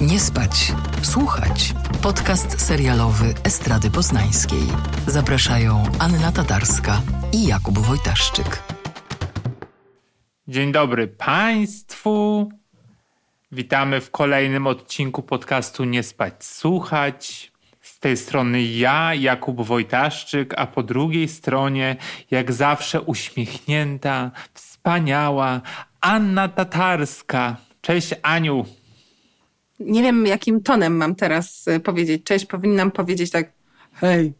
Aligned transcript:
Nie 0.00 0.20
spać, 0.20 0.72
słuchać. 1.02 1.74
Podcast 2.02 2.60
serialowy 2.60 3.34
Estrady 3.44 3.90
Poznańskiej. 3.90 4.62
Zapraszają 5.06 5.82
Anna 5.98 6.32
Tatarska 6.32 7.02
i 7.32 7.46
Jakub 7.46 7.78
Wojtaszczyk. 7.78 8.62
Dzień 10.48 10.72
dobry 10.72 11.08
Państwu. 11.08 12.48
Witamy 13.52 14.00
w 14.00 14.10
kolejnym 14.10 14.66
odcinku 14.66 15.22
podcastu 15.22 15.84
Nie 15.84 16.02
spać, 16.02 16.44
słuchać. 16.44 17.52
Z 17.80 17.98
tej 17.98 18.16
strony 18.16 18.62
ja, 18.62 19.14
Jakub 19.14 19.66
Wojtaszczyk, 19.66 20.54
a 20.56 20.66
po 20.66 20.82
drugiej 20.82 21.28
stronie, 21.28 21.96
jak 22.30 22.52
zawsze 22.52 23.00
uśmiechnięta, 23.00 24.30
wspaniała 24.54 25.60
Anna 26.00 26.48
Tatarska. 26.48 27.56
Cześć 27.80 28.14
Aniu. 28.22 28.64
Nie 29.80 30.02
wiem, 30.02 30.26
jakim 30.26 30.62
tonem 30.62 30.96
mam 30.96 31.14
teraz 31.14 31.68
y, 31.68 31.80
powiedzieć. 31.80 32.24
Cześć, 32.24 32.46
powinnam 32.46 32.90
powiedzieć 32.90 33.30
tak 33.30 33.52
hej. 33.92 34.32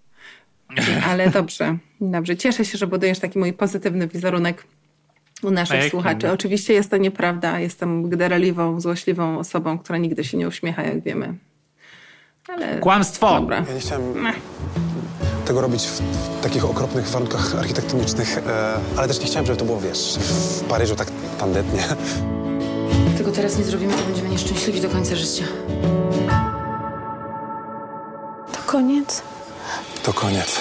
Ale 1.11 1.30
dobrze, 1.30 1.78
dobrze. 2.00 2.37
Cieszę 2.37 2.64
się, 2.64 2.78
że 2.78 2.87
budujesz 2.87 3.19
taki 3.19 3.38
mój 3.38 3.52
pozytywny 3.52 4.09
wizerunek 4.09 4.66
u 5.42 5.50
naszych 5.50 5.91
słuchaczy. 5.91 6.30
Oczywiście 6.30 6.74
jest 6.74 6.91
to 6.91 6.97
nieprawda. 6.97 7.61
Jestem 7.61 8.11
gdereliwą, 8.11 8.80
złośliwą 8.80 9.38
osobą, 9.38 9.78
która 9.78 9.98
nigdy 9.98 10.25
się 10.25 10.36
nie 10.36 10.48
uśmiecha, 10.48 10.83
jak 10.83 11.02
wiemy. 11.02 11.34
Ale... 12.48 12.78
Kłamstwo! 12.78 13.41
Dobra. 13.41 13.64
Ja 13.69 13.75
nie 13.75 13.80
chciałem 13.80 14.27
tego 15.46 15.60
robić 15.60 15.86
w, 15.86 16.00
w 16.00 16.41
takich 16.41 16.64
okropnych 16.64 17.09
warunkach 17.09 17.55
architektonicznych, 17.55 18.38
e, 18.38 18.78
ale 18.96 19.09
też 19.09 19.20
nie 19.20 19.27
chciałem, 19.27 19.46
żeby 19.46 19.59
to 19.59 19.64
było, 19.64 19.80
wiesz, 19.80 20.19
w 20.19 20.60
Paryżu 20.60 20.96
tak 20.96 21.09
tandetnie. 21.38 21.84
Tego 23.19 23.32
teraz 23.32 23.59
nie 23.59 23.64
zrobimy, 23.64 23.92
to 23.95 24.02
będziemy 24.02 24.28
nieszczęśliwi 24.28 24.80
do 24.80 24.89
końca 24.89 25.17
życia. 25.17 25.44
To 28.52 28.58
koniec? 28.67 29.22
To 30.02 30.12
koniec. 30.12 30.61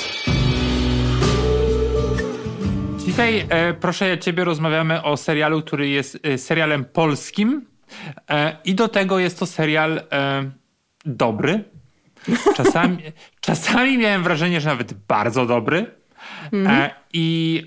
Dzisiaj, 3.06 3.46
e, 3.50 3.74
proszę 3.74 4.10
ja 4.10 4.18
ciebie, 4.18 4.44
rozmawiamy 4.44 5.04
o 5.04 5.18
serialu, 5.18 5.62
który 5.62 5.90
jest 5.90 6.18
e, 6.24 6.38
serialem 6.38 6.86
polskim 6.86 7.66
e, 8.30 8.58
i 8.66 8.76
do 8.76 8.88
tego 8.88 9.20
jest 9.20 9.40
to 9.40 9.46
serial 9.46 9.98
e, 9.98 10.52
dobry. 11.06 11.75
Czasami, 12.56 12.98
czasami 13.40 13.98
miałem 13.98 14.24
wrażenie, 14.24 14.62
że 14.62 14.70
nawet 14.70 14.94
bardzo 14.94 15.46
dobry. 15.46 15.96
Mm. 16.52 16.90
I 17.14 17.62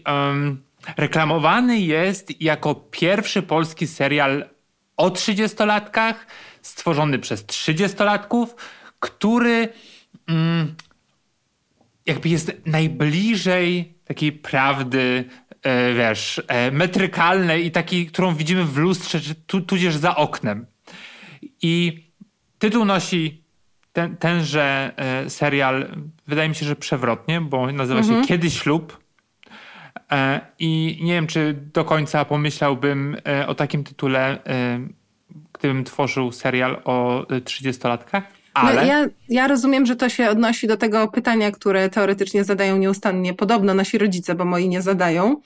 reklamowany 0.96 1.80
jest 1.80 2.40
jako 2.40 2.74
pierwszy 2.74 3.42
polski 3.42 3.86
serial 3.86 4.44
o 4.96 5.08
30-latkach, 5.10 6.14
stworzony 6.62 7.18
przez 7.18 7.44
30-latków, 7.44 8.46
który 9.00 9.68
mm, 10.28 10.74
jakby 12.06 12.28
jest 12.28 12.52
najbliżej 12.66 13.94
takiej 14.04 14.32
prawdy, 14.32 15.24
e, 15.62 15.94
wiesz, 15.94 16.42
e, 16.48 16.70
metrykalnej 16.70 17.66
i 17.66 17.70
takiej, 17.70 18.06
którą 18.06 18.34
widzimy 18.34 18.64
w 18.64 18.76
lustrze, 18.76 19.20
czy 19.20 19.34
tu, 19.34 19.60
tudzież 19.60 19.96
za 19.96 20.16
oknem. 20.16 20.66
I 21.62 22.04
tytuł 22.58 22.84
nosi 22.84 23.42
ten, 23.98 24.16
tenże 24.16 24.92
e, 24.96 25.30
serial, 25.30 25.88
wydaje 26.26 26.48
mi 26.48 26.54
się, 26.54 26.66
że 26.66 26.76
przewrotnie, 26.76 27.40
bo 27.40 27.72
nazywa 27.72 28.02
się 28.02 28.08
mhm. 28.08 28.26
Kiedy 28.26 28.50
ślub. 28.50 28.98
E, 30.12 30.40
I 30.58 30.98
nie 31.02 31.12
wiem, 31.12 31.26
czy 31.26 31.54
do 31.74 31.84
końca 31.84 32.24
pomyślałbym 32.24 33.16
e, 33.28 33.46
o 33.46 33.54
takim 33.54 33.84
tytule, 33.84 34.38
gdybym 35.52 35.84
tworzył 35.84 36.32
serial 36.32 36.82
o 36.84 37.26
30-latkach. 37.28 38.22
Ale... 38.54 38.74
No 38.74 38.86
ja, 38.86 39.06
ja 39.28 39.48
rozumiem, 39.48 39.86
że 39.86 39.96
to 39.96 40.08
się 40.08 40.30
odnosi 40.30 40.66
do 40.66 40.76
tego 40.76 41.08
pytania, 41.08 41.50
które 41.50 41.90
teoretycznie 41.90 42.44
zadają 42.44 42.76
nieustannie 42.76 43.34
podobno 43.34 43.74
nasi 43.74 43.98
rodzice, 43.98 44.34
bo 44.34 44.44
moi 44.44 44.68
nie 44.68 44.82
zadają. 44.82 45.36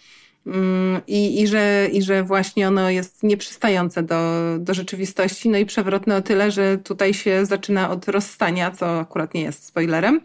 Mm, 0.46 1.00
I, 1.06 1.42
i, 1.42 1.46
że, 1.46 1.88
I 1.92 2.02
że 2.02 2.22
właśnie 2.22 2.68
ono 2.68 2.90
jest 2.90 3.22
nieprzystające 3.22 4.02
do, 4.02 4.20
do 4.58 4.74
rzeczywistości, 4.74 5.48
no 5.48 5.58
i 5.58 5.66
przewrotne 5.66 6.16
o 6.16 6.22
tyle, 6.22 6.50
że 6.50 6.78
tutaj 6.78 7.14
się 7.14 7.46
zaczyna 7.46 7.90
od 7.90 8.08
rozstania, 8.08 8.70
co 8.70 9.00
akurat 9.00 9.34
nie 9.34 9.42
jest 9.42 9.64
spoilerem. 9.64 10.20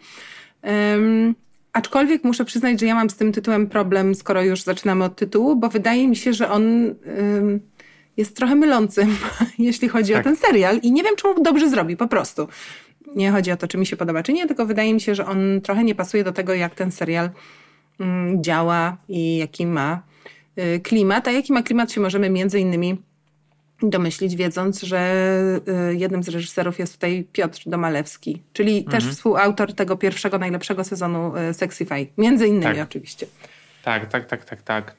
Um, 0.64 1.36
aczkolwiek 1.74 2.24
muszę 2.24 2.46
przyznać, 2.46 2.80
że 2.80 2.86
ja 2.86 2.96
mam 2.96 3.10
z 3.10 3.16
tym 3.16 3.32
tytułem 3.32 3.68
problem, 3.68 4.16
skoro 4.16 4.44
już 4.44 4.64
zaczynamy 4.64 5.04
od 5.04 5.16
tytułu, 5.16 5.56
bo 5.56 5.70
wydaje 5.70 6.08
mi 6.08 6.16
się, 6.16 6.34
że 6.34 6.50
on 6.50 6.64
um, 6.64 7.60
jest 8.18 8.36
trochę 8.36 8.56
mylący, 8.56 9.08
jeśli 9.60 9.88
chodzi 9.88 10.14
tak. 10.14 10.22
o 10.22 10.24
ten 10.24 10.36
serial 10.36 10.80
i 10.84 10.92
nie 10.92 11.04
wiem, 11.04 11.16
czy 11.16 11.28
mu 11.28 11.44
dobrze 11.44 11.70
zrobi, 11.70 11.98
po 11.98 12.08
prostu. 12.08 12.48
Nie 13.16 13.32
chodzi 13.32 13.52
o 13.52 13.58
to, 13.58 13.68
czy 13.68 13.78
mi 13.78 13.86
się 13.86 13.98
podoba, 13.98 14.24
czy 14.24 14.34
nie, 14.34 14.48
tylko 14.48 14.66
wydaje 14.66 14.94
mi 14.94 15.02
się, 15.02 15.16
że 15.16 15.26
on 15.26 15.62
trochę 15.64 15.84
nie 15.84 15.96
pasuje 15.96 16.24
do 16.24 16.32
tego, 16.32 16.54
jak 16.54 16.76
ten 16.76 16.92
serial 16.92 17.30
działa 18.42 18.98
i 19.10 19.38
jaki 19.38 19.66
ma 19.66 20.02
y, 20.58 20.80
klimat, 20.80 21.28
a 21.28 21.32
jaki 21.32 21.54
ma 21.54 21.64
klimat 21.64 21.92
się 21.92 22.02
możemy 22.02 22.30
między 22.30 22.60
innymi 22.60 22.98
domyślić, 23.82 24.36
wiedząc, 24.36 24.82
że 24.82 25.00
y, 25.92 25.96
jednym 25.96 26.24
z 26.24 26.30
reżyserów 26.30 26.80
jest 26.80 26.94
tutaj 26.94 27.28
Piotr 27.32 27.62
Domalewski, 27.66 28.42
czyli 28.54 28.78
mhm. 28.78 28.92
też 28.92 29.12
współautor 29.12 29.74
tego 29.74 29.98
pierwszego, 29.98 30.38
najlepszego 30.38 30.84
sezonu 30.84 31.34
y, 31.38 31.54
Sexify. 31.54 32.08
Między 32.18 32.48
innymi 32.48 32.76
tak. 32.76 32.88
oczywiście. 32.88 33.28
Tak, 33.84 34.10
tak, 34.10 34.26
tak, 34.26 34.46
tak, 34.46 34.62
tak. 34.62 34.96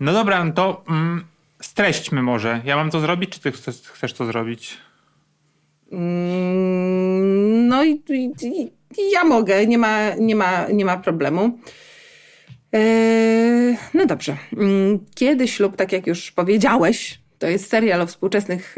No 0.00 0.12
dobra, 0.12 0.44
no 0.44 0.52
to 0.52 0.84
mm, 0.88 1.24
streśćmy 1.60 2.22
może. 2.22 2.60
Ja 2.64 2.76
mam 2.76 2.90
to 2.90 3.00
zrobić, 3.00 3.30
czy 3.30 3.40
ty 3.40 3.52
chcesz, 3.52 3.82
chcesz 3.82 4.12
to 4.12 4.26
zrobić? 4.26 4.78
Mm, 5.92 7.68
no 7.68 7.84
i, 7.84 8.02
i, 8.08 8.32
i, 8.98 9.10
ja 9.10 9.24
mogę, 9.24 9.66
nie 9.66 9.78
ma, 9.78 10.14
nie 10.14 10.36
ma, 10.36 10.68
nie 10.68 10.84
ma 10.84 10.96
problemu. 10.96 11.58
Yy, 12.72 13.76
no 13.94 14.06
dobrze. 14.06 14.36
Mm, 14.56 14.98
kiedy 15.14 15.48
ślub, 15.48 15.76
tak 15.76 15.92
jak 15.92 16.06
już 16.06 16.32
powiedziałeś, 16.32 17.20
to 17.38 17.46
jest 17.46 17.70
serial 17.70 18.00
o 18.00 18.06
współczesnych 18.06 18.76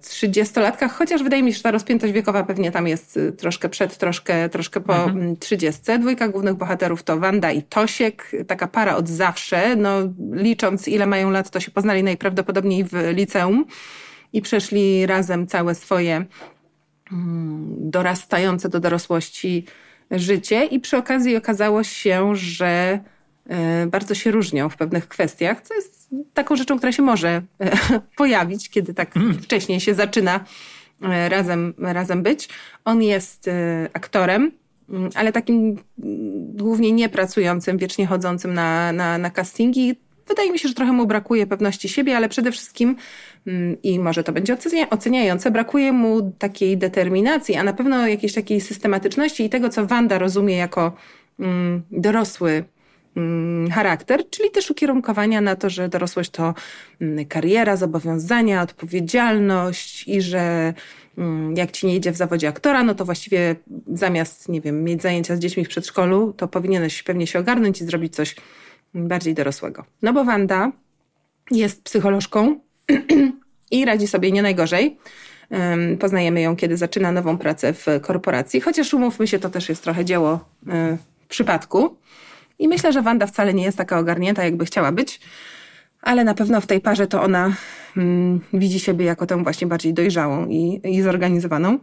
trzydziestolatkach, 0.00 0.92
chociaż 0.92 1.22
wydaje 1.22 1.42
mi 1.42 1.52
się, 1.52 1.56
że 1.56 1.62
ta 1.62 1.70
rozpiętość 1.70 2.12
wiekowa 2.12 2.44
pewnie 2.44 2.72
tam 2.72 2.88
jest 2.88 3.16
y, 3.16 3.32
troszkę 3.32 3.68
przed, 3.68 3.98
troszkę, 3.98 4.48
troszkę 4.48 4.80
po 4.80 5.04
mhm. 5.04 5.36
trzydziestce. 5.36 5.98
Dwójka 5.98 6.28
głównych 6.28 6.54
bohaterów 6.54 7.02
to 7.02 7.18
Wanda 7.18 7.52
i 7.52 7.62
Tosiek, 7.62 8.32
taka 8.46 8.66
para 8.66 8.96
od 8.96 9.08
zawsze. 9.08 9.76
No, 9.76 9.90
licząc 10.32 10.88
ile 10.88 11.06
mają 11.06 11.30
lat, 11.30 11.50
to 11.50 11.60
się 11.60 11.70
poznali 11.70 12.02
najprawdopodobniej 12.02 12.84
w 12.84 12.92
liceum 13.12 13.64
i 14.32 14.42
przeszli 14.42 15.06
razem 15.06 15.46
całe 15.46 15.74
swoje 15.74 16.24
mm, 17.12 17.76
dorastające 17.90 18.68
do 18.68 18.80
dorosłości 18.80 19.64
życie 20.10 20.64
i 20.64 20.80
przy 20.80 20.96
okazji 20.96 21.36
okazało 21.36 21.82
się, 21.82 22.36
że 22.36 23.00
bardzo 23.86 24.14
się 24.14 24.30
różnią 24.30 24.68
w 24.68 24.76
pewnych 24.76 25.08
kwestiach, 25.08 25.62
co 25.62 25.74
jest 25.74 26.10
taką 26.34 26.56
rzeczą, 26.56 26.76
która 26.76 26.92
się 26.92 27.02
może 27.02 27.42
e, 27.60 27.76
pojawić, 28.16 28.70
kiedy 28.70 28.94
tak 28.94 29.16
mm. 29.16 29.34
wcześniej 29.34 29.80
się 29.80 29.94
zaczyna 29.94 30.44
e, 31.02 31.28
razem, 31.28 31.74
razem 31.78 32.22
być. 32.22 32.48
On 32.84 33.02
jest 33.02 33.48
e, 33.48 33.88
aktorem, 33.92 34.52
mm, 34.88 35.10
ale 35.14 35.32
takim 35.32 35.56
mm, 35.66 35.76
głównie 36.56 36.92
niepracującym, 36.92 37.78
wiecznie 37.78 38.06
chodzącym 38.06 38.54
na, 38.54 38.92
na, 38.92 39.18
na 39.18 39.30
castingi. 39.30 39.94
Wydaje 40.28 40.52
mi 40.52 40.58
się, 40.58 40.68
że 40.68 40.74
trochę 40.74 40.92
mu 40.92 41.06
brakuje 41.06 41.46
pewności 41.46 41.88
siebie, 41.88 42.16
ale 42.16 42.28
przede 42.28 42.52
wszystkim, 42.52 42.96
i 43.82 43.98
może 43.98 44.24
to 44.24 44.32
będzie 44.32 44.56
oceniające, 44.90 45.50
brakuje 45.50 45.92
mu 45.92 46.32
takiej 46.38 46.78
determinacji, 46.78 47.56
a 47.56 47.62
na 47.62 47.72
pewno 47.72 48.08
jakiejś 48.08 48.34
takiej 48.34 48.60
systematyczności 48.60 49.44
i 49.44 49.50
tego, 49.50 49.68
co 49.68 49.86
Wanda 49.86 50.18
rozumie 50.18 50.56
jako 50.56 50.92
dorosły 51.90 52.64
charakter, 53.72 54.30
czyli 54.30 54.50
też 54.50 54.70
ukierunkowania 54.70 55.40
na 55.40 55.56
to, 55.56 55.70
że 55.70 55.88
dorosłość 55.88 56.30
to 56.30 56.54
mm, 57.00 57.26
kariera, 57.26 57.76
zobowiązania, 57.76 58.62
odpowiedzialność 58.62 60.08
i 60.08 60.22
że 60.22 60.74
mm, 61.18 61.56
jak 61.56 61.70
ci 61.70 61.86
nie 61.86 61.96
idzie 61.96 62.12
w 62.12 62.16
zawodzie 62.16 62.48
aktora, 62.48 62.82
no 62.82 62.94
to 62.94 63.04
właściwie 63.04 63.56
zamiast, 63.92 64.48
nie 64.48 64.60
wiem, 64.60 64.84
mieć 64.84 65.02
zajęcia 65.02 65.36
z 65.36 65.38
dziećmi 65.38 65.64
w 65.64 65.68
przedszkolu, 65.68 66.32
to 66.36 66.48
powinieneś 66.48 67.02
pewnie 67.02 67.26
się 67.26 67.38
ogarnąć 67.38 67.80
i 67.80 67.84
zrobić 67.84 68.14
coś 68.14 68.36
bardziej 68.94 69.34
dorosłego. 69.34 69.84
No 70.02 70.12
bo 70.12 70.24
Wanda 70.24 70.72
jest 71.50 71.82
psycholożką 71.82 72.60
i 73.70 73.84
radzi 73.84 74.06
sobie 74.06 74.32
nie 74.32 74.42
najgorzej. 74.42 74.98
Poznajemy 76.00 76.40
ją, 76.40 76.56
kiedy 76.56 76.76
zaczyna 76.76 77.12
nową 77.12 77.38
pracę 77.38 77.72
w 77.72 77.86
korporacji, 78.02 78.60
chociaż 78.60 78.94
umówmy 78.94 79.26
się, 79.26 79.38
to 79.38 79.50
też 79.50 79.68
jest 79.68 79.82
trochę 79.82 80.04
dzieło 80.04 80.44
y, 80.66 80.98
przypadku. 81.28 81.96
I 82.58 82.68
myślę, 82.68 82.92
że 82.92 83.02
Wanda 83.02 83.26
wcale 83.26 83.54
nie 83.54 83.64
jest 83.64 83.78
taka 83.78 83.98
ogarnięta, 83.98 84.44
jakby 84.44 84.64
chciała 84.64 84.92
być, 84.92 85.20
ale 86.02 86.24
na 86.24 86.34
pewno 86.34 86.60
w 86.60 86.66
tej 86.66 86.80
parze 86.80 87.06
to 87.06 87.22
ona 87.22 87.52
mm, 87.96 88.40
widzi 88.52 88.80
siebie 88.80 89.04
jako 89.04 89.26
tę 89.26 89.42
właśnie 89.42 89.66
bardziej 89.66 89.94
dojrzałą 89.94 90.46
i, 90.48 90.80
i 90.84 91.02
zorganizowaną. 91.02 91.78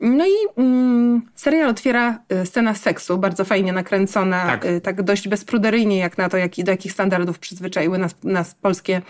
No 0.00 0.26
i 0.26 0.60
mm, 0.60 1.22
serial 1.34 1.68
otwiera 1.68 2.18
y, 2.42 2.46
scena 2.46 2.74
seksu, 2.74 3.18
bardzo 3.18 3.44
fajnie 3.44 3.72
nakręcona, 3.72 4.46
tak, 4.46 4.64
y, 4.64 4.80
tak 4.80 5.02
dość 5.02 5.28
bezpruderyjnie 5.28 5.98
jak 5.98 6.18
na 6.18 6.28
to, 6.28 6.36
jak, 6.36 6.52
do 6.58 6.70
jakich 6.70 6.92
standardów 6.92 7.38
przyzwyczaiły 7.38 7.98
nas, 7.98 8.14
nas 8.24 8.54
polskie 8.54 9.02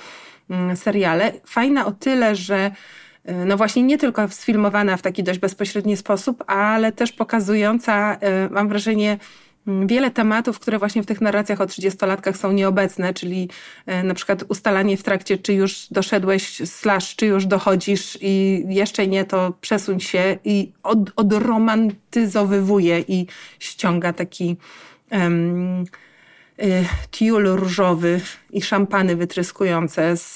mm, 0.51 0.77
seriale. 0.77 1.33
Fajna 1.47 1.87
o 1.87 1.93
tyle, 1.93 2.37
że 2.37 2.71
y, 3.29 3.33
no 3.47 3.57
właśnie 3.57 3.83
nie 3.83 3.99
tylko 3.99 4.29
sfilmowana 4.29 4.97
w 4.97 5.03
taki 5.03 5.23
dość 5.23 5.39
bezpośredni 5.39 5.97
sposób, 5.97 6.45
ale 6.47 6.93
też 6.93 7.13
pokazująca, 7.13 8.15
y, 8.47 8.51
mam 8.51 8.69
wrażenie, 8.69 9.19
wiele 9.67 10.11
tematów, 10.11 10.59
które 10.59 10.79
właśnie 10.79 11.03
w 11.03 11.07
tych 11.07 11.21
narracjach 11.21 11.61
o 11.61 11.65
30-latkach 11.65 12.37
są 12.37 12.53
nieobecne, 12.53 13.15
czyli 13.15 13.49
y, 13.89 14.03
na 14.03 14.15
przykład 14.15 14.45
ustalanie 14.49 14.97
w 14.97 15.03
trakcie, 15.03 15.39
czy 15.39 15.53
już 15.53 15.87
doszedłeś, 15.91 16.63
slash, 16.65 17.17
czy 17.17 17.27
już 17.27 17.47
dochodzisz 17.47 18.19
i 18.21 18.65
jeszcze 18.69 19.07
nie, 19.07 19.25
to 19.25 19.53
przesuń 19.61 20.01
się 20.01 20.39
i 20.45 20.73
od, 20.83 20.99
odromantyzowywuje 21.17 23.01
i 23.01 23.27
ściąga 23.59 24.13
taki 24.13 24.57
um, 25.11 25.85
tiul 27.11 27.45
różowy 27.45 28.21
i 28.51 28.63
szampany 28.63 29.17
wytryskujące 29.17 30.17
z, 30.17 30.35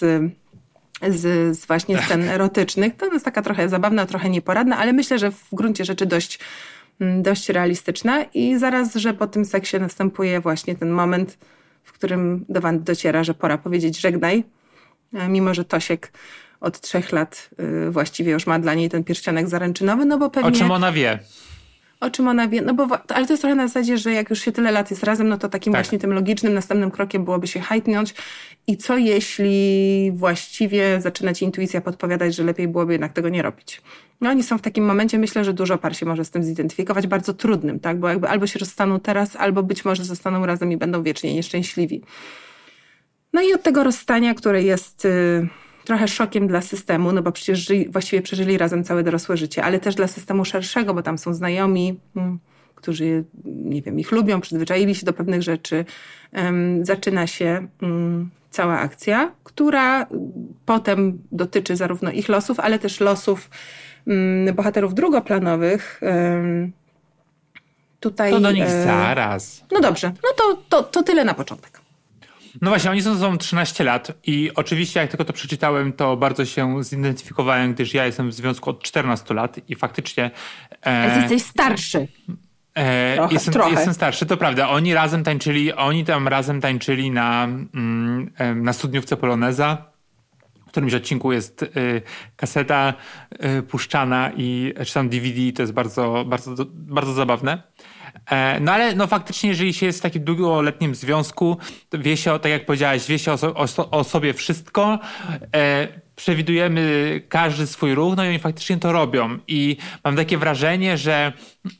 z, 1.08 1.56
z 1.58 1.66
właśnie 1.66 2.02
scen 2.02 2.28
erotycznych. 2.34 2.96
To 2.96 3.12
jest 3.12 3.24
taka 3.24 3.42
trochę 3.42 3.68
zabawna, 3.68 4.06
trochę 4.06 4.30
nieporadna, 4.30 4.78
ale 4.78 4.92
myślę, 4.92 5.18
że 5.18 5.30
w 5.30 5.48
gruncie 5.52 5.84
rzeczy 5.84 6.06
dość, 6.06 6.38
mm, 6.38 6.44
dość 7.00 7.48
realistyczna. 7.48 8.22
I 8.22 8.58
zaraz, 8.58 8.94
że 8.94 9.14
po 9.14 9.26
tym 9.26 9.44
seksie 9.44 9.76
następuje 9.80 10.40
właśnie 10.40 10.74
ten 10.74 10.90
moment, 10.90 11.38
w 11.82 11.92
którym 11.92 12.44
do 12.48 12.60
Wandy 12.60 12.84
dociera, 12.84 13.24
że 13.24 13.34
pora 13.34 13.58
powiedzieć 13.58 14.00
żegnaj, 14.00 14.44
e, 15.14 15.28
mimo 15.28 15.54
że 15.54 15.64
Tosiek 15.64 16.12
od 16.60 16.80
trzech 16.80 17.12
lat 17.12 17.50
y, 17.86 17.90
właściwie 17.90 18.32
już 18.32 18.46
ma 18.46 18.58
dla 18.58 18.74
niej 18.74 18.88
ten 18.88 19.04
pierścionek 19.04 19.48
zaręczynowy, 19.48 20.04
no 20.04 20.18
bo 20.18 20.30
pewnie... 20.30 20.48
O 20.48 20.52
czym 20.52 20.70
ona 20.70 20.92
wie? 20.92 21.18
O 22.00 22.10
czym 22.10 22.28
ona 22.28 22.48
wie, 22.48 22.62
no 22.62 22.74
bo, 22.74 22.88
ale 23.08 23.26
to 23.26 23.32
jest 23.32 23.40
trochę 23.42 23.54
na 23.54 23.66
zasadzie, 23.68 23.98
że 23.98 24.12
jak 24.12 24.30
już 24.30 24.40
się 24.40 24.52
tyle 24.52 24.72
lat 24.72 24.90
jest 24.90 25.04
razem, 25.04 25.28
no 25.28 25.38
to 25.38 25.48
takim 25.48 25.72
tak. 25.72 25.82
właśnie 25.82 25.98
tym 25.98 26.12
logicznym 26.12 26.54
następnym 26.54 26.90
krokiem 26.90 27.24
byłoby 27.24 27.46
się 27.46 27.60
hajtnąć 27.60 28.14
i 28.66 28.76
co 28.76 28.96
jeśli 28.96 30.12
właściwie 30.14 31.00
zaczyna 31.00 31.34
ci 31.34 31.44
intuicja 31.44 31.80
podpowiadać, 31.80 32.34
że 32.34 32.44
lepiej 32.44 32.68
byłoby 32.68 32.92
jednak 32.92 33.12
tego 33.12 33.28
nie 33.28 33.42
robić. 33.42 33.82
No 34.20 34.30
oni 34.30 34.42
są 34.42 34.58
w 34.58 34.62
takim 34.62 34.84
momencie, 34.84 35.18
myślę, 35.18 35.44
że 35.44 35.52
dużo 35.52 35.78
par 35.78 35.96
się 35.96 36.06
może 36.06 36.24
z 36.24 36.30
tym 36.30 36.42
zidentyfikować, 36.42 37.06
bardzo 37.06 37.34
trudnym, 37.34 37.80
tak, 37.80 38.00
bo 38.00 38.08
jakby 38.08 38.28
albo 38.28 38.46
się 38.46 38.58
rozstaną 38.58 39.00
teraz, 39.00 39.36
albo 39.36 39.62
być 39.62 39.84
może 39.84 40.04
zostaną 40.04 40.46
razem 40.46 40.72
i 40.72 40.76
będą 40.76 41.02
wiecznie 41.02 41.34
nieszczęśliwi. 41.34 42.02
No 43.32 43.42
i 43.42 43.54
od 43.54 43.62
tego 43.62 43.84
rozstania, 43.84 44.34
które 44.34 44.62
jest... 44.62 45.04
Yy, 45.04 45.48
trochę 45.86 46.08
szokiem 46.08 46.48
dla 46.48 46.60
systemu, 46.60 47.12
no 47.12 47.22
bo 47.22 47.32
przecież 47.32 47.58
ży, 47.58 47.84
właściwie 47.90 48.22
przeżyli 48.22 48.58
razem 48.58 48.84
całe 48.84 49.02
dorosłe 49.02 49.36
życie, 49.36 49.64
ale 49.64 49.78
też 49.78 49.94
dla 49.94 50.06
systemu 50.06 50.44
szerszego, 50.44 50.94
bo 50.94 51.02
tam 51.02 51.18
są 51.18 51.34
znajomi, 51.34 52.00
hmm, 52.14 52.38
którzy, 52.74 53.24
nie 53.44 53.82
wiem, 53.82 54.00
ich 54.00 54.12
lubią, 54.12 54.40
przyzwyczaili 54.40 54.94
się 54.94 55.06
do 55.06 55.12
pewnych 55.12 55.42
rzeczy. 55.42 55.84
Um, 56.32 56.84
zaczyna 56.84 57.26
się 57.26 57.66
um, 57.82 58.30
cała 58.50 58.78
akcja, 58.78 59.32
która 59.44 60.06
potem 60.66 61.18
dotyczy 61.32 61.76
zarówno 61.76 62.10
ich 62.10 62.28
losów, 62.28 62.60
ale 62.60 62.78
też 62.78 63.00
losów 63.00 63.50
um, 64.06 64.54
bohaterów 64.54 64.94
drugoplanowych. 64.94 66.00
Tutaj, 68.00 68.30
to 68.30 68.40
do 68.40 68.52
nich 68.52 68.64
e, 68.64 68.84
zaraz. 68.84 69.64
No 69.72 69.80
dobrze, 69.80 70.12
no 70.24 70.30
to, 70.36 70.62
to, 70.68 70.82
to 70.82 71.02
tyle 71.02 71.24
na 71.24 71.34
początek. 71.34 71.85
No 72.62 72.70
właśnie, 72.70 72.90
oni 72.90 73.02
są, 73.02 73.18
są 73.18 73.38
13 73.38 73.84
lat 73.84 74.12
i 74.26 74.50
oczywiście 74.54 75.00
jak 75.00 75.10
tylko 75.10 75.24
to 75.24 75.32
przeczytałem, 75.32 75.92
to 75.92 76.16
bardzo 76.16 76.44
się 76.44 76.84
zidentyfikowałem, 76.84 77.74
gdyż 77.74 77.94
ja 77.94 78.06
jestem 78.06 78.30
w 78.30 78.34
związku 78.34 78.70
od 78.70 78.82
14 78.82 79.34
lat 79.34 79.56
i 79.68 79.74
faktycznie... 79.74 80.30
E, 80.82 81.20
jesteś 81.20 81.42
starszy. 81.42 82.08
E, 82.74 83.14
trochę, 83.14 83.34
jestem, 83.34 83.54
trochę. 83.54 83.70
jestem 83.70 83.94
starszy, 83.94 84.26
to 84.26 84.36
prawda. 84.36 84.68
Oni 84.68 84.94
razem 84.94 85.24
tańczyli, 85.24 85.72
oni 85.72 86.04
tam 86.04 86.28
razem 86.28 86.60
tańczyli 86.60 87.10
na, 87.10 87.44
mm, 87.44 88.32
na 88.54 88.72
studniówce 88.72 89.16
Poloneza. 89.16 89.95
Którymś 90.76 90.94
odcinku 90.94 91.32
jest 91.32 91.62
y, 91.62 92.02
kaseta 92.36 92.94
y, 93.58 93.62
puszczana 93.62 94.32
i 94.36 94.74
czy 94.86 94.94
tam 94.94 95.08
DVD, 95.08 95.52
to 95.52 95.62
jest 95.62 95.72
bardzo, 95.72 96.24
bardzo, 96.26 96.54
bardzo 96.70 97.12
zabawne. 97.12 97.62
E, 98.30 98.60
no 98.60 98.72
ale 98.72 98.94
no 98.94 99.06
faktycznie, 99.06 99.50
jeżeli 99.50 99.74
się 99.74 99.86
jest 99.86 99.98
w 99.98 100.02
takim 100.02 100.24
długoletnim 100.24 100.94
związku, 100.94 101.56
to 101.88 101.98
wie 101.98 102.16
się, 102.16 102.38
tak 102.38 102.52
jak 102.52 102.66
powiedziałeś, 102.66 103.06
wie 103.06 103.18
się 103.18 103.32
o, 103.32 103.36
o, 103.54 103.90
o 103.90 104.04
sobie 104.04 104.34
wszystko, 104.34 104.98
e, 105.54 105.88
przewidujemy 106.16 107.22
każdy 107.28 107.66
swój 107.66 107.94
ruch, 107.94 108.16
no 108.16 108.24
i 108.24 108.28
oni 108.28 108.38
faktycznie 108.38 108.76
to 108.76 108.92
robią. 108.92 109.38
I 109.48 109.76
mam 110.04 110.16
takie 110.16 110.38
wrażenie, 110.38 110.98
że, 110.98 111.32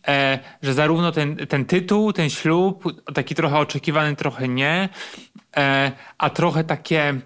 e, 0.09 0.39
że 0.63 0.75
zarówno 0.75 1.13
ten, 1.13 1.37
ten 1.37 1.65
tytuł, 1.65 2.13
ten 2.13 2.31
ślub, 2.31 2.85
taki 3.15 3.35
trochę 3.35 3.59
oczekiwany, 3.59 4.17
trochę 4.17 4.49
nie, 4.49 4.89
e, 5.57 5.93
a 6.19 6.31
trochę 6.31 6.65
takie 6.65 7.21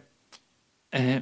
e, 0.94 1.20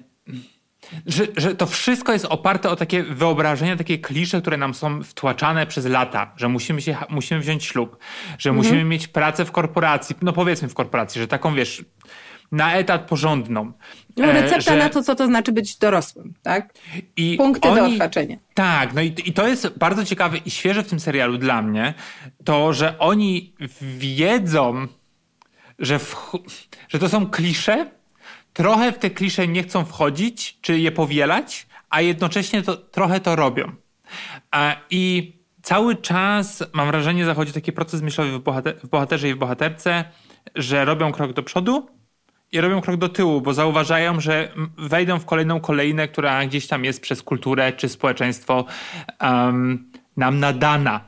że, 1.06 1.26
że 1.36 1.54
to 1.54 1.66
wszystko 1.66 2.12
jest 2.12 2.24
oparte 2.24 2.70
o 2.70 2.76
takie 2.76 3.02
wyobrażenia, 3.02 3.76
takie 3.76 3.98
klisze, 3.98 4.40
które 4.40 4.56
nam 4.56 4.74
są 4.74 5.02
wtłaczane 5.02 5.66
przez 5.66 5.86
lata, 5.86 6.32
że 6.36 6.48
musimy, 6.48 6.82
się, 6.82 6.96
musimy 7.08 7.40
wziąć 7.40 7.64
ślub, 7.64 7.96
że 8.38 8.50
mhm. 8.50 8.66
musimy 8.66 8.84
mieć 8.84 9.08
pracę 9.08 9.44
w 9.44 9.52
korporacji, 9.52 10.16
no 10.22 10.32
powiedzmy 10.32 10.68
w 10.68 10.74
korporacji, 10.74 11.20
że 11.20 11.28
taką 11.28 11.54
wiesz, 11.54 11.84
na 12.52 12.74
etat 12.74 13.02
porządną. 13.08 13.72
No, 14.16 14.26
e, 14.26 14.32
recepta 14.32 14.72
że... 14.72 14.78
na 14.78 14.88
to, 14.88 15.02
co 15.02 15.14
to 15.14 15.26
znaczy 15.26 15.52
być 15.52 15.76
dorosłym, 15.76 16.34
tak? 16.42 16.74
I 17.16 17.36
Punkty 17.36 17.68
oni... 17.68 17.80
do 17.80 17.86
odhaczenia. 17.86 18.36
Tak, 18.54 18.94
no 18.94 19.02
i, 19.02 19.14
i 19.24 19.32
to 19.32 19.48
jest 19.48 19.78
bardzo 19.78 20.04
ciekawe 20.04 20.38
i 20.38 20.50
świeże 20.50 20.82
w 20.82 20.88
tym 20.88 21.00
serialu 21.00 21.38
dla 21.38 21.62
mnie, 21.62 21.94
to, 22.44 22.72
że 22.72 22.98
oni 22.98 23.54
wiedzą, 23.80 24.86
że, 25.78 25.98
w... 25.98 26.32
że 26.88 26.98
to 26.98 27.08
są 27.08 27.30
klisze, 27.30 27.90
trochę 28.58 28.92
w 28.92 28.98
te 28.98 29.10
klisze 29.10 29.48
nie 29.48 29.62
chcą 29.62 29.84
wchodzić, 29.84 30.58
czy 30.60 30.78
je 30.78 30.92
powielać, 30.92 31.66
a 31.90 32.00
jednocześnie 32.00 32.62
to, 32.62 32.76
trochę 32.76 33.20
to 33.20 33.36
robią. 33.36 33.72
I 34.90 35.32
cały 35.62 35.96
czas, 35.96 36.64
mam 36.72 36.86
wrażenie, 36.86 37.24
zachodzi 37.24 37.52
taki 37.52 37.72
proces 37.72 38.02
myślowy 38.02 38.30
w, 38.32 38.38
bohater 38.38 38.76
w 38.82 38.88
bohaterze 38.88 39.28
i 39.28 39.34
w 39.34 39.38
bohaterce, 39.38 40.04
że 40.54 40.84
robią 40.84 41.12
krok 41.12 41.32
do 41.32 41.42
przodu 41.42 41.88
i 42.52 42.60
robią 42.60 42.80
krok 42.80 42.96
do 42.96 43.08
tyłu, 43.08 43.40
bo 43.40 43.54
zauważają, 43.54 44.20
że 44.20 44.52
wejdą 44.78 45.18
w 45.18 45.24
kolejną 45.24 45.60
kolejnę, 45.60 46.08
która 46.08 46.46
gdzieś 46.46 46.66
tam 46.66 46.84
jest 46.84 47.02
przez 47.02 47.22
kulturę 47.22 47.72
czy 47.72 47.88
społeczeństwo 47.88 48.64
um, 49.20 49.92
nam 50.16 50.40
nadana. 50.40 51.00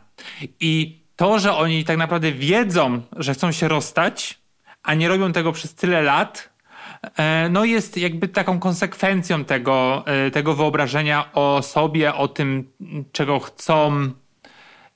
I 0.60 1.00
to, 1.16 1.38
że 1.38 1.54
oni 1.54 1.84
tak 1.84 1.96
naprawdę 1.96 2.32
wiedzą, 2.32 3.02
że 3.16 3.34
chcą 3.34 3.52
się 3.52 3.68
rozstać, 3.68 4.38
a 4.82 4.94
nie 4.94 5.08
robią 5.08 5.32
tego 5.32 5.52
przez 5.52 5.74
tyle 5.74 6.02
lat, 6.02 6.49
no 7.50 7.64
jest 7.64 7.96
jakby 7.96 8.28
taką 8.28 8.58
konsekwencją 8.58 9.44
tego, 9.44 10.04
e, 10.06 10.30
tego 10.30 10.54
wyobrażenia 10.54 11.32
o 11.32 11.62
sobie, 11.62 12.14
o 12.14 12.28
tym, 12.28 12.70
czego 13.12 13.40
chcą 13.40 14.10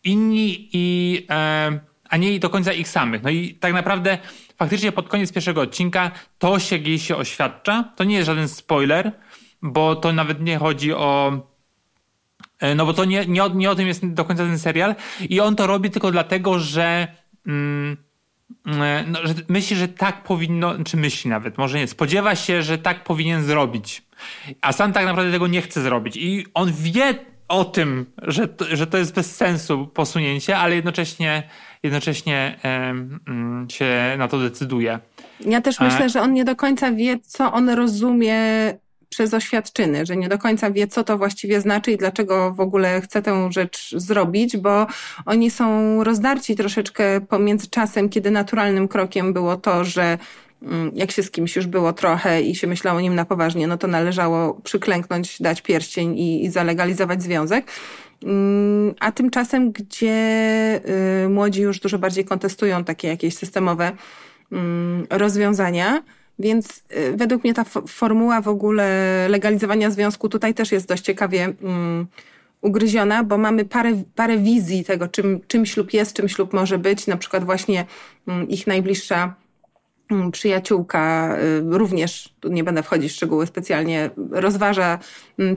inni, 0.04 0.68
i, 0.72 1.26
e, 1.30 1.80
a 2.10 2.16
nie 2.16 2.40
do 2.40 2.50
końca 2.50 2.72
ich 2.72 2.88
samych. 2.88 3.22
No 3.22 3.30
i 3.30 3.54
tak 3.54 3.72
naprawdę 3.72 4.18
faktycznie 4.58 4.92
pod 4.92 5.08
koniec 5.08 5.32
pierwszego 5.32 5.60
odcinka 5.60 6.10
to 6.38 6.58
się 6.58 6.76
jej 6.76 6.98
się 6.98 7.16
oświadcza. 7.16 7.92
To 7.96 8.04
nie 8.04 8.14
jest 8.14 8.26
żaden 8.26 8.48
spoiler, 8.48 9.12
bo 9.62 9.96
to 9.96 10.12
nawet 10.12 10.40
nie 10.40 10.58
chodzi 10.58 10.92
o 10.92 11.32
no 12.76 12.86
bo 12.86 12.92
to 12.92 13.04
nie, 13.04 13.26
nie, 13.26 13.42
nie 13.54 13.70
o 13.70 13.74
tym 13.74 13.88
jest 13.88 14.06
do 14.06 14.24
końca 14.24 14.44
ten 14.44 14.58
serial 14.58 14.94
i 15.28 15.40
on 15.40 15.56
to 15.56 15.66
robi 15.66 15.90
tylko 15.90 16.10
dlatego, 16.10 16.58
że 16.58 17.08
mm, 17.46 17.96
E, 17.96 18.13
no, 19.06 19.18
że 19.24 19.34
myśli, 19.48 19.76
że 19.76 19.88
tak 19.88 20.22
powinno, 20.22 20.84
czy 20.84 20.96
myśli 20.96 21.30
nawet, 21.30 21.58
może 21.58 21.78
nie, 21.78 21.88
spodziewa 21.88 22.34
się, 22.34 22.62
że 22.62 22.78
tak 22.78 23.04
powinien 23.04 23.42
zrobić. 23.42 24.02
A 24.60 24.72
sam 24.72 24.92
tak 24.92 25.06
naprawdę 25.06 25.32
tego 25.32 25.46
nie 25.46 25.62
chce 25.62 25.82
zrobić. 25.82 26.16
I 26.16 26.46
on 26.54 26.72
wie 26.72 27.14
o 27.48 27.64
tym, 27.64 28.06
że 28.22 28.48
to, 28.48 28.76
że 28.76 28.86
to 28.86 28.98
jest 28.98 29.14
bez 29.14 29.36
sensu 29.36 29.86
posunięcie, 29.86 30.58
ale 30.58 30.74
jednocześnie, 30.74 31.42
jednocześnie 31.82 32.58
um, 32.64 33.66
się 33.70 34.14
na 34.18 34.28
to 34.28 34.38
decyduje. 34.38 34.98
Ja 35.40 35.60
też 35.60 35.80
myślę, 35.80 36.08
że 36.08 36.20
on 36.20 36.32
nie 36.32 36.44
do 36.44 36.56
końca 36.56 36.92
wie, 36.92 37.18
co 37.18 37.52
on 37.52 37.68
rozumie 37.68 38.38
przez 39.14 39.34
oświadczyny, 39.34 40.06
że 40.06 40.16
nie 40.16 40.28
do 40.28 40.38
końca 40.38 40.70
wie, 40.70 40.86
co 40.86 41.04
to 41.04 41.18
właściwie 41.18 41.60
znaczy 41.60 41.92
i 41.92 41.96
dlaczego 41.96 42.52
w 42.52 42.60
ogóle 42.60 43.00
chce 43.00 43.22
tę 43.22 43.52
rzecz 43.52 43.94
zrobić, 43.96 44.56
bo 44.56 44.86
oni 45.26 45.50
są 45.50 46.04
rozdarci 46.04 46.56
troszeczkę 46.56 47.20
pomiędzy 47.20 47.66
czasem, 47.68 48.08
kiedy 48.08 48.30
naturalnym 48.30 48.88
krokiem 48.88 49.32
było 49.32 49.56
to, 49.56 49.84
że 49.84 50.18
mm, 50.62 50.90
jak 50.94 51.10
się 51.10 51.22
z 51.22 51.30
kimś 51.30 51.56
już 51.56 51.66
było 51.66 51.92
trochę 51.92 52.42
i 52.42 52.54
się 52.54 52.66
myślało 52.66 52.98
o 52.98 53.00
nim 53.00 53.14
na 53.14 53.24
poważnie, 53.24 53.66
no 53.66 53.78
to 53.78 53.86
należało 53.86 54.54
przyklęknąć, 54.54 55.42
dać 55.42 55.62
pierścień 55.62 56.18
i, 56.18 56.44
i 56.44 56.50
zalegalizować 56.50 57.22
związek. 57.22 57.66
Mm, 58.22 58.94
a 59.00 59.12
tymczasem, 59.12 59.72
gdzie 59.72 60.80
y, 61.24 61.28
młodzi 61.28 61.62
już 61.62 61.80
dużo 61.80 61.98
bardziej 61.98 62.24
kontestują 62.24 62.84
takie 62.84 63.08
jakieś 63.08 63.36
systemowe 63.36 63.92
mm, 64.52 65.06
rozwiązania, 65.10 66.02
więc 66.38 66.82
y, 66.96 67.16
według 67.16 67.44
mnie 67.44 67.54
ta 67.54 67.64
formuła 67.86 68.40
w 68.40 68.48
ogóle 68.48 69.26
legalizowania 69.28 69.90
związku 69.90 70.28
tutaj 70.28 70.54
też 70.54 70.72
jest 70.72 70.88
dość 70.88 71.02
ciekawie 71.02 71.54
um, 71.62 72.06
ugryziona, 72.60 73.24
bo 73.24 73.38
mamy 73.38 73.64
parę, 73.64 74.02
parę 74.14 74.38
wizji 74.38 74.84
tego, 74.84 75.08
czym, 75.08 75.40
czym 75.46 75.66
ślub 75.66 75.92
jest, 75.92 76.16
czym 76.16 76.28
ślub 76.28 76.52
może 76.52 76.78
być. 76.78 77.06
Na 77.06 77.16
przykład 77.16 77.44
właśnie 77.44 77.86
um, 78.26 78.48
ich 78.48 78.66
najbliższa 78.66 79.34
mm, 80.10 80.30
przyjaciółka 80.30 81.36
y, 81.38 81.78
również, 81.78 82.34
tu 82.40 82.48
nie 82.48 82.64
będę 82.64 82.82
wchodzić 82.82 83.12
w 83.12 83.14
szczegóły 83.14 83.46
specjalnie, 83.46 84.10
rozważa 84.30 84.98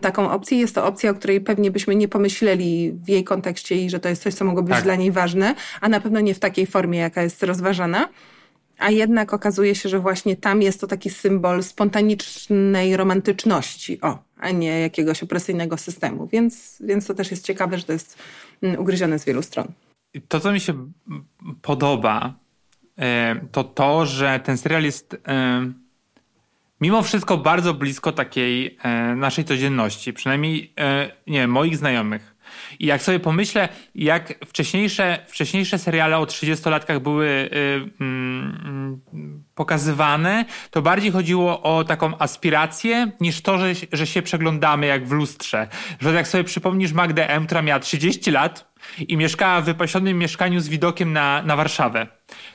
taką 0.02 0.32
opcję. 0.32 0.58
Jest 0.58 0.76
to 0.76 0.86
opcja, 0.86 1.12
o 1.12 1.14
której 1.14 1.42
pewnie 1.42 1.72
byśmy 1.72 1.96
nie 1.96 2.08
pomyśleli 2.08 2.94
w 3.06 3.10
jej 3.10 3.24
kontekście 3.24 3.76
i 3.76 3.90
że 3.90 4.00
to 4.00 4.10
jest 4.10 4.24
coś, 4.24 4.34
co 4.34 4.46
mogło 4.46 4.64
być 4.64 4.76
Tak. 4.76 4.84
dla 4.84 4.96
niej 4.96 5.12
ważne, 5.12 5.56
a 5.82 5.90
na 5.90 6.00
pewno 6.00 6.20
nie 6.20 6.34
w 6.34 6.40
takiej 6.40 6.66
formie, 6.66 7.00
jaka 7.00 7.24
jest 7.24 7.44
rozważana. 7.44 8.10
A 8.78 8.92
jednak 8.92 9.34
okazuje 9.34 9.76
się, 9.76 9.90
że 9.90 10.00
właśnie 10.00 10.36
tam 10.36 10.62
jest 10.62 10.82
to 10.82 10.88
taki 10.88 11.10
symbol 11.10 11.64
spontanicznej 11.64 12.98
romantyczności, 12.98 14.02
o, 14.02 14.20
a 14.38 14.52
nie 14.52 14.80
jakiegoś 14.80 15.24
opresyjnego 15.24 15.78
systemu. 15.78 16.28
Więc, 16.28 16.78
więc 16.86 17.08
to 17.08 17.14
też 17.14 17.32
jest 17.32 17.46
ciekawe, 17.46 17.78
że 17.78 17.84
to 17.84 17.94
jest 17.94 18.18
mm, 18.62 18.80
ugryzione 18.80 19.20
z 19.20 19.26
wielu 19.26 19.42
stron. 19.42 19.68
To, 20.28 20.40
co 20.40 20.52
mi 20.52 20.60
się 20.60 20.74
mm, 20.74 21.26
podoba, 21.62 22.34
e, 23.00 23.36
to 23.52 23.64
to, 23.64 24.06
że 24.06 24.40
ten 24.44 24.58
serial 24.58 24.84
jest 24.84 25.18
e, 25.28 25.72
mimo 26.82 27.02
wszystko 27.02 27.38
bardzo 27.38 27.74
blisko 27.74 28.12
takiej 28.12 28.78
e, 28.84 29.16
naszej 29.16 29.46
codzienności, 29.46 30.14
przynajmniej 30.14 30.74
nie 31.28 31.48
moich 31.48 31.78
znajomych. 31.78 32.37
I 32.80 32.86
jak 32.86 33.01
sobie 33.01 33.20
pomyślę, 33.20 33.70
jak 33.96 34.46
wcześniejsze, 34.46 35.20
wcześniejsze 35.27 35.77
seriale 35.80 36.18
o 36.18 36.25
30-latkach 36.25 37.00
były 37.00 37.27
e, 37.27 37.58
mm, 38.01 39.01
mm, 39.13 39.44
pokazywane, 39.56 40.46
to 40.72 40.82
bardziej 40.82 41.12
chodziło 41.12 41.62
o 41.62 41.84
taką 41.84 42.20
aspirację 42.20 43.12
niż 43.22 43.42
to, 43.42 43.58
że, 43.58 43.74
że 43.92 44.08
się 44.08 44.22
przeglądamy 44.22 44.86
jak 44.86 45.08
w 45.08 45.12
lustrze. 45.12 45.68
Że 46.00 46.13
jak 46.13 46.27
sobie 46.27 46.44
przypomnisz 46.44 46.94
Magdę 46.94 47.30
M., 47.30 47.46
która 47.46 47.62
miała 47.62 47.80
30 47.80 48.32
lat 48.32 48.72
i 49.08 49.18
mieszkała 49.18 49.62
w 49.62 49.66
wypasionym 49.66 50.18
mieszkaniu 50.18 50.60
z 50.60 50.68
widokiem 50.68 51.13
na, 51.13 51.44
na 51.44 51.56
Warszawę. 51.56 52.08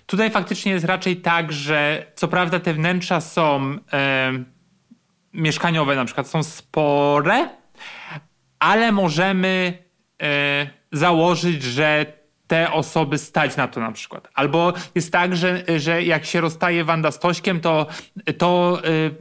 Tutaj 0.06 0.30
faktycznie 0.30 0.72
jest 0.72 0.84
raczej 0.84 1.16
tak, 1.16 1.52
że 1.52 2.06
co 2.14 2.28
prawda 2.28 2.61
te 2.61 2.75
wnętrza 2.75 3.20
są 3.20 3.78
mieszkaniowe, 5.32 5.96
na 5.96 6.04
przykład 6.04 6.28
są 6.28 6.42
spore, 6.42 7.49
ale 8.58 8.92
możemy 8.92 9.81
założyć, 10.93 11.62
że 11.62 12.07
te 12.52 12.73
osoby 12.73 13.19
stać 13.19 13.57
na 13.57 13.69
to 13.69 13.81
na 13.81 13.93
przykład. 13.93 14.29
Albo 14.35 14.73
jest 14.95 15.12
tak, 15.12 15.37
że, 15.37 15.64
że 15.76 16.02
jak 16.02 16.25
się 16.25 16.41
rozstaje 16.41 16.85
Wanda 16.85 17.11
z 17.11 17.19
Tośkiem, 17.19 17.61
to, 17.61 17.87
to 18.38 18.81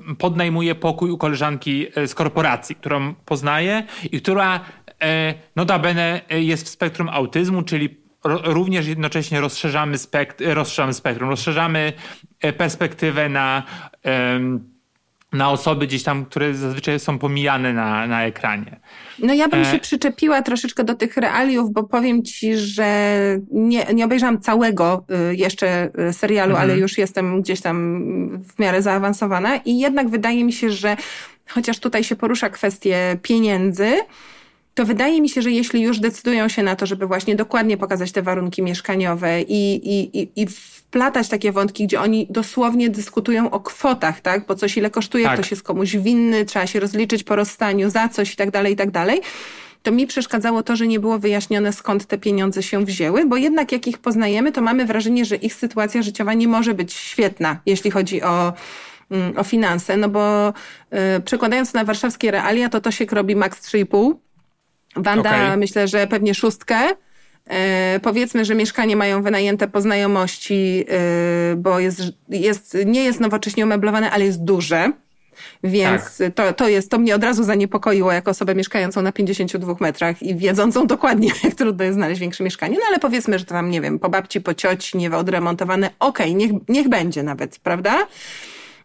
e, 0.10 0.16
podnajmuje 0.16 0.76
pokój 0.76 1.12
u 1.12 1.18
koleżanki 1.18 1.88
e, 1.96 2.08
z 2.08 2.16
korporacji, 2.16 2.76
którą 2.76 3.14
poznaje 3.14 3.84
i 4.12 4.22
która 4.22 4.60
e, 5.02 5.34
notabene 5.56 6.22
e, 6.30 6.42
jest 6.42 6.66
w 6.66 6.70
spektrum 6.70 7.10
autyzmu, 7.10 7.64
czyli 7.64 8.02
również 8.44 8.88
jednocześnie 8.88 9.42
rozszerzamy, 9.42 9.98
spekt, 9.98 10.42
rozszerzamy 10.46 10.94
spektrum, 10.94 11.30
rozszerzamy 11.30 11.94
e, 12.42 12.54
perspektywę 12.54 13.30
na, 13.30 13.64
em, 14.04 14.71
na 15.34 15.52
osoby 15.52 15.88
gdzieś 15.88 16.04
tam, 16.04 16.26
które 16.26 16.54
zazwyczaj 16.54 17.00
są 17.00 17.20
pomijane 17.20 17.74
na, 17.74 18.08
na 18.08 18.24
ekranie. 18.24 18.80
No 19.20 19.34
ja 19.34 19.48
bym 19.48 19.62
E. 19.62 19.66
się 19.66 19.80
przyczepiła 19.80 20.42
troszeczkę 20.42 20.84
do 20.84 20.96
tych 20.96 21.18
realiów, 21.18 21.74
bo 21.74 21.84
powiem 21.84 22.24
ci, 22.24 22.58
że 22.58 23.16
nie, 23.52 23.86
nie 23.94 24.06
obejrzałam 24.06 24.42
całego 24.42 25.06
y, 25.32 25.36
jeszcze 25.36 25.90
y, 26.10 26.14
serialu, 26.14 26.52
Mhm. 26.52 26.70
ale 26.70 26.80
już 26.80 26.98
jestem 26.98 27.42
gdzieś 27.42 27.62
tam 27.62 28.04
w 28.48 28.60
miarę 28.60 28.82
zaawansowana 28.82 29.56
i 29.56 29.80
jednak 29.80 30.10
wydaje 30.10 30.44
mi 30.44 30.54
się, 30.54 30.72
że 30.72 30.98
chociaż 31.50 31.80
tutaj 31.80 32.04
się 32.04 32.16
porusza 32.16 32.50
kwestie 32.50 33.18
pieniędzy, 33.22 33.92
to 34.74 34.86
wydaje 34.86 35.22
mi 35.22 35.30
się, 35.30 35.42
że 35.42 35.52
jeśli 35.52 35.82
już 35.82 36.00
decydują 36.00 36.48
się 36.50 36.64
na 36.64 36.76
to, 36.76 36.86
żeby 36.86 37.08
właśnie 37.08 37.36
dokładnie 37.36 37.78
pokazać 37.78 38.12
te 38.12 38.22
warunki 38.22 38.62
mieszkaniowe 38.64 39.42
i, 39.42 39.76
i, 39.76 40.20
i, 40.22 40.30
i 40.36 40.48
wplatać 40.92 41.30
takie 41.30 41.52
wątki, 41.52 41.88
gdzie 41.88 42.02
oni 42.02 42.28
dosłownie 42.30 42.90
dyskutują 42.90 43.52
o 43.52 43.60
kwotach, 43.60 44.22
tak? 44.22 44.46
Bo 44.46 44.56
coś 44.56 44.78
ile 44.78 44.90
kosztuje, 44.90 45.26
Tak. 45.26 45.34
ktoś 45.34 45.52
jest 45.52 45.64
komuś 45.64 45.96
winny, 45.96 46.46
trzeba 46.46 46.68
się 46.68 46.80
rozliczyć 46.80 47.24
po 47.24 47.36
rozstaniu 47.36 47.90
za 47.90 48.10
coś 48.10 48.34
i 48.34 48.36
tak 48.36 48.52
dalej, 48.52 48.74
i 48.74 48.76
tak 48.76 48.92
dalej. 48.92 49.22
To 49.84 49.92
mi 49.92 50.08
przeszkadzało 50.08 50.64
to, 50.64 50.76
że 50.76 50.88
nie 50.88 51.00
było 51.00 51.20
wyjaśnione 51.20 51.74
skąd 51.74 52.06
te 52.06 52.18
pieniądze 52.18 52.64
się 52.64 52.86
wzięły, 52.86 53.26
bo 53.26 53.38
jednak 53.38 53.72
jak 53.72 53.88
ich 53.88 53.98
poznajemy, 53.98 54.52
to 54.52 54.62
mamy 54.62 54.86
wrażenie, 54.86 55.26
że 55.26 55.36
ich 55.36 55.54
sytuacja 55.54 56.02
życiowa 56.02 56.34
nie 56.34 56.48
może 56.48 56.74
być 56.74 56.94
świetna, 56.94 57.60
jeśli 57.66 57.92
chodzi 57.92 58.22
o, 58.22 58.54
mm, 59.12 59.38
o 59.38 59.44
finanse, 59.44 59.98
no 59.98 60.10
bo 60.10 60.54
y, 61.18 61.22
przekładając 61.22 61.74
na 61.74 61.84
warszawskie 61.84 62.32
realia, 62.32 62.70
to 62.70 62.82
Tosiek 62.82 63.12
robi 63.12 63.36
max 63.36 63.62
3,5, 63.62 64.14
Wanda 64.96 65.30
Okej. 65.30 65.58
myślę, 65.58 65.88
że 65.88 66.08
pewnie 66.08 66.36
szóstkę. 66.36 66.80
E, 67.50 68.00
powiedzmy, 68.04 68.46
że 68.46 68.56
mieszkanie 68.56 68.96
mają 68.96 69.24
wynajęte 69.24 69.68
po 69.68 69.82
znajomości, 69.82 70.86
e, 70.90 71.56
bo 71.56 71.80
jest, 71.80 72.02
jest, 72.30 72.78
nie 72.86 73.04
jest 73.04 73.20
nowocześnie 73.20 73.64
umeblowane, 73.64 74.12
ale 74.12 74.26
jest 74.26 74.44
duże. 74.44 74.92
Więc 75.64 76.22
to, 76.36 76.54
to 76.54 76.68
jest, 76.68 76.92
to 76.92 77.00
mnie 77.00 77.16
od 77.16 77.24
razu 77.24 77.44
zaniepokoiło 77.44 78.12
jako 78.12 78.32
osobę 78.32 78.56
mieszkającą 78.56 79.02
na 79.02 79.12
52 79.12 79.76
metrach 79.80 80.24
i 80.24 80.36
wiedzącą 80.36 80.88
dokładnie, 80.88 81.32
jak 81.44 81.56
trudno 81.56 81.84
jest 81.84 81.96
znaleźć 81.96 82.22
większe 82.22 82.44
mieszkanie. 82.44 82.76
No 82.80 82.86
ale 82.90 83.00
powiedzmy, 83.00 83.40
że 83.40 83.46
to 83.46 83.54
tam, 83.54 83.70
nie 83.70 83.82
wiem, 83.82 84.00
po 84.00 84.10
babci, 84.10 84.42
po 84.42 84.54
cioci, 84.54 84.98
nie 84.98 85.18
odremontowane. 85.18 85.90
Okej, 86.00 86.36
niech, 86.36 86.52
niech 86.70 86.90
będzie 86.90 87.24
nawet, 87.24 87.60
prawda? 87.60 88.08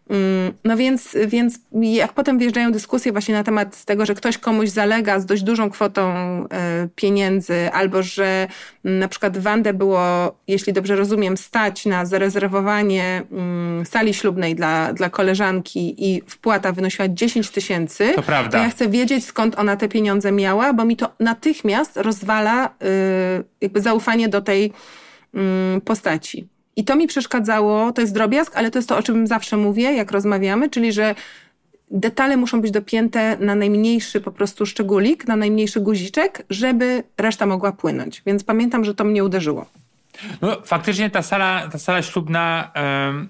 Mm, 0.09 0.53
No 0.63 0.77
więc, 0.77 1.17
więc 1.27 1.59
jak 1.81 2.13
potem 2.13 2.39
wjeżdżają 2.39 2.71
dyskusje 2.71 3.11
właśnie 3.11 3.35
na 3.35 3.43
temat 3.43 3.85
tego, 3.85 4.05
że 4.05 4.15
ktoś 4.15 4.37
komuś 4.37 4.69
zalega 4.69 5.19
z 5.19 5.25
dość 5.25 5.43
dużą 5.43 5.69
kwotą 5.69 6.09
e, 6.13 6.87
pieniędzy, 6.95 7.71
albo 7.73 8.03
że 8.03 8.47
mm, 8.85 8.99
na 8.99 9.07
przykład 9.07 9.37
Wandę 9.37 9.73
było, 9.73 10.35
jeśli 10.47 10.73
dobrze 10.73 10.95
rozumiem, 10.95 11.37
stać 11.37 11.85
na 11.85 12.05
zarezerwowanie 12.05 13.23
mm, 13.31 13.85
sali 13.85 14.13
ślubnej 14.13 14.55
dla, 14.55 14.93
dla 14.93 15.09
koleżanki 15.09 16.11
i 16.11 16.21
wpłata 16.27 16.71
wynosiła 16.71 17.07
10 17.07 17.49
tysięcy, 17.49 18.13
To 18.15 18.23
prawda. 18.23 18.57
ja 18.63 18.69
chcę 18.69 18.87
wiedzieć, 18.89 19.25
skąd 19.25 19.59
ona 19.59 19.75
te 19.75 19.87
pieniądze 19.89 20.31
miała, 20.31 20.73
bo 20.73 20.85
mi 20.85 20.95
to 20.97 21.09
natychmiast 21.19 21.97
rozwala 21.97 22.65
y, 22.67 22.69
jakby 23.61 23.81
zaufanie 23.81 24.29
do 24.29 24.41
tej 24.41 24.73
postaci. 25.85 26.47
I 26.77 26.83
to 26.83 26.95
mi 26.95 27.07
przeszkadzało, 27.07 27.91
to 27.91 28.01
jest 28.01 28.13
drobiazg, 28.13 28.57
ale 28.57 28.71
to 28.71 28.79
jest 28.79 28.89
to, 28.89 28.97
o 28.97 29.03
czym 29.03 29.27
zawsze 29.27 29.57
mówię, 29.57 29.93
jak 29.93 30.11
rozmawiamy, 30.11 30.69
czyli 30.69 30.93
że 30.93 31.15
detale 31.91 32.37
muszą 32.37 32.61
być 32.61 32.71
dopięte 32.71 33.37
na 33.39 33.55
najmniejszy 33.55 34.21
po 34.21 34.31
prostu 34.31 34.65
szczególik, 34.65 35.27
na 35.27 35.35
najmniejszy 35.35 35.79
guziczek, 35.79 36.45
żeby 36.49 37.03
reszta 37.17 37.45
mogła 37.45 37.71
płynąć. 37.71 38.21
Więc 38.25 38.43
pamiętam, 38.43 38.85
że 38.85 38.95
to 38.95 39.03
mnie 39.03 39.23
uderzyło. 39.23 39.65
No, 40.41 40.57
faktycznie 40.65 41.09
ta 41.09 41.21
sala, 41.21 41.67
ta 41.71 41.77
sala 41.77 42.01
ślubna 42.01 42.71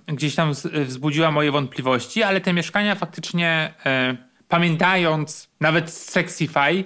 gdzieś 0.08 0.36
tam 0.36 0.52
wzbudziła 0.86 1.32
moje 1.32 1.52
wątpliwości, 1.52 2.24
ale 2.24 2.42
te 2.42 2.54
mieszkania 2.54 2.96
faktycznie, 2.96 3.74
pamiętając 4.48 5.50
nawet 5.62 5.90
Sexify, 5.90 6.84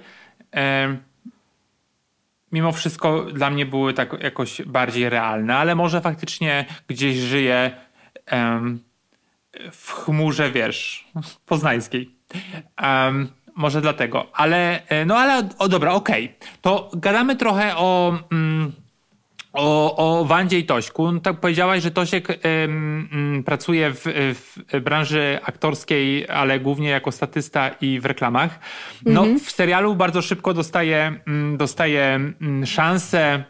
mimo 2.52 2.72
wszystko 2.72 3.22
dla 3.22 3.50
mnie 3.50 3.66
były 3.66 3.94
tak 3.94 4.22
jakoś 4.22 4.62
bardziej 4.62 5.08
realne, 5.08 5.56
ale 5.56 5.74
może 5.74 6.00
faktycznie 6.00 6.64
gdzieś 6.88 7.16
żyję 7.16 7.70
em, 8.26 8.80
w 9.72 9.92
chmurze, 9.92 10.50
wiesz, 10.50 11.08
poznańskiej. 11.46 12.10
Em, 12.76 13.28
może 13.56 13.80
dlatego, 13.80 14.26
ale 14.32 14.86
e, 14.86 15.04
no 15.04 15.18
ale 15.18 15.48
o 15.58 15.68
dobra, 15.68 15.92
okej. 15.92 16.34
To 16.62 16.90
gadamy 16.94 17.36
trochę 17.36 17.76
o 17.76 18.18
mm, 18.32 18.72
o, 19.52 19.96
o 19.96 20.24
Wandzie 20.24 20.58
i 20.58 20.64
Tośku. 20.64 21.12
No, 21.12 21.20
tak 21.20 21.40
powiedziałaś, 21.40 21.82
że 21.82 21.90
Tosiek 21.90 22.30
em, 22.30 23.08
mm, 23.12 23.44
pracuje 23.44 23.90
w, 23.94 24.02
w 24.34 24.80
branży 24.80 25.38
aktorskiej, 25.44 26.28
ale 26.28 26.60
głównie 26.60 26.88
jako 26.88 27.12
statysta 27.12 27.70
i 27.80 28.00
w 28.00 28.06
reklamach. 28.06 28.58
No, 29.06 29.24
w 29.44 29.50
serialu 29.50 29.94
bardzo 29.96 30.22
szybko 30.22 30.54
dostaje, 30.54 31.20
mm, 31.26 31.56
dostaje 31.56 32.04
mm, 32.04 32.66
szansę 32.66 33.44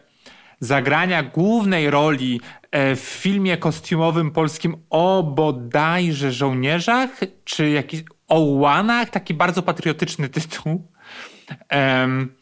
zagrania 0.61 1.23
głównej 1.23 1.91
roli 1.91 2.41
e, 2.71 2.97
w 2.97 3.01
filmie 3.01 3.57
kostiumowym 3.57 4.31
polskim 4.31 4.77
o 4.91 5.23
bodajże 5.23 6.33
żołnierzach, 6.33 7.11
czy 7.45 7.71
jakiś 7.71 8.05
o 8.29 8.41
ułanach, 8.41 9.11
taki 9.11 9.35
bardzo 9.35 9.63
patriotyczny 9.63 10.29
tytuł. 10.29 10.89
Em, 11.69 12.35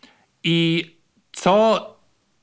I 0.44 0.84
co 1.32 1.86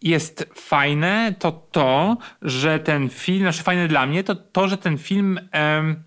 jest 0.02 0.50
fajne, 0.54 1.36
to 1.40 1.52
to, 1.52 2.18
że 2.42 2.80
ten 2.80 3.10
film, 3.10 3.40
znaczy 3.40 3.64
fajne 3.64 3.88
dla 3.88 4.06
mnie, 4.06 4.24
to 4.24 4.36
to, 4.36 4.68
że 4.68 4.78
ten 4.78 4.98
film 4.98 5.40
em, 5.52 6.04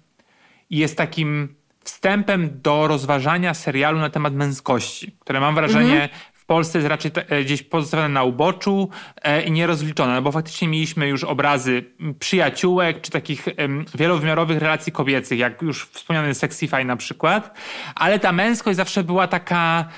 jest 0.71 0.97
takim 0.97 1.55
wstępem 1.85 2.51
do 2.63 2.87
rozważania 2.87 3.55
serialu 3.55 3.99
na 3.99 4.11
temat 4.11 4.35
męskości, 4.35 5.17
które 5.19 5.41
mam 5.41 5.55
wrażenie 5.55 6.09
w 6.33 6.45
Polsce 6.45 6.79
jest 6.79 6.89
raczej 6.89 7.11
e, 7.29 7.45
gdzieś 7.45 7.63
pozostawione 7.63 8.09
na 8.09 8.25
uboczu 8.25 8.91
e, 9.23 9.43
i 9.43 9.53
nierozliczone, 9.53 10.15
no 10.15 10.23
bo 10.23 10.33
faktycznie 10.33 10.69
mieliśmy 10.69 11.09
już 11.09 11.25
obrazy 11.25 11.85
przyjaciółek, 12.19 13.01
czy 13.01 13.11
takich 13.11 13.49
em, 13.57 13.85
wielowymiarowych 13.95 14.59
relacji 14.59 14.93
kobiecych, 14.93 15.39
jak 15.39 15.63
już 15.63 15.87
wspomniany 15.87 16.35
Sexify 16.35 16.85
na 16.85 16.97
przykład, 16.97 17.59
ale 17.95 18.19
ta 18.19 18.33
męskość 18.33 18.77
zawsze 18.77 19.05
była 19.05 19.27
taka 19.27 19.89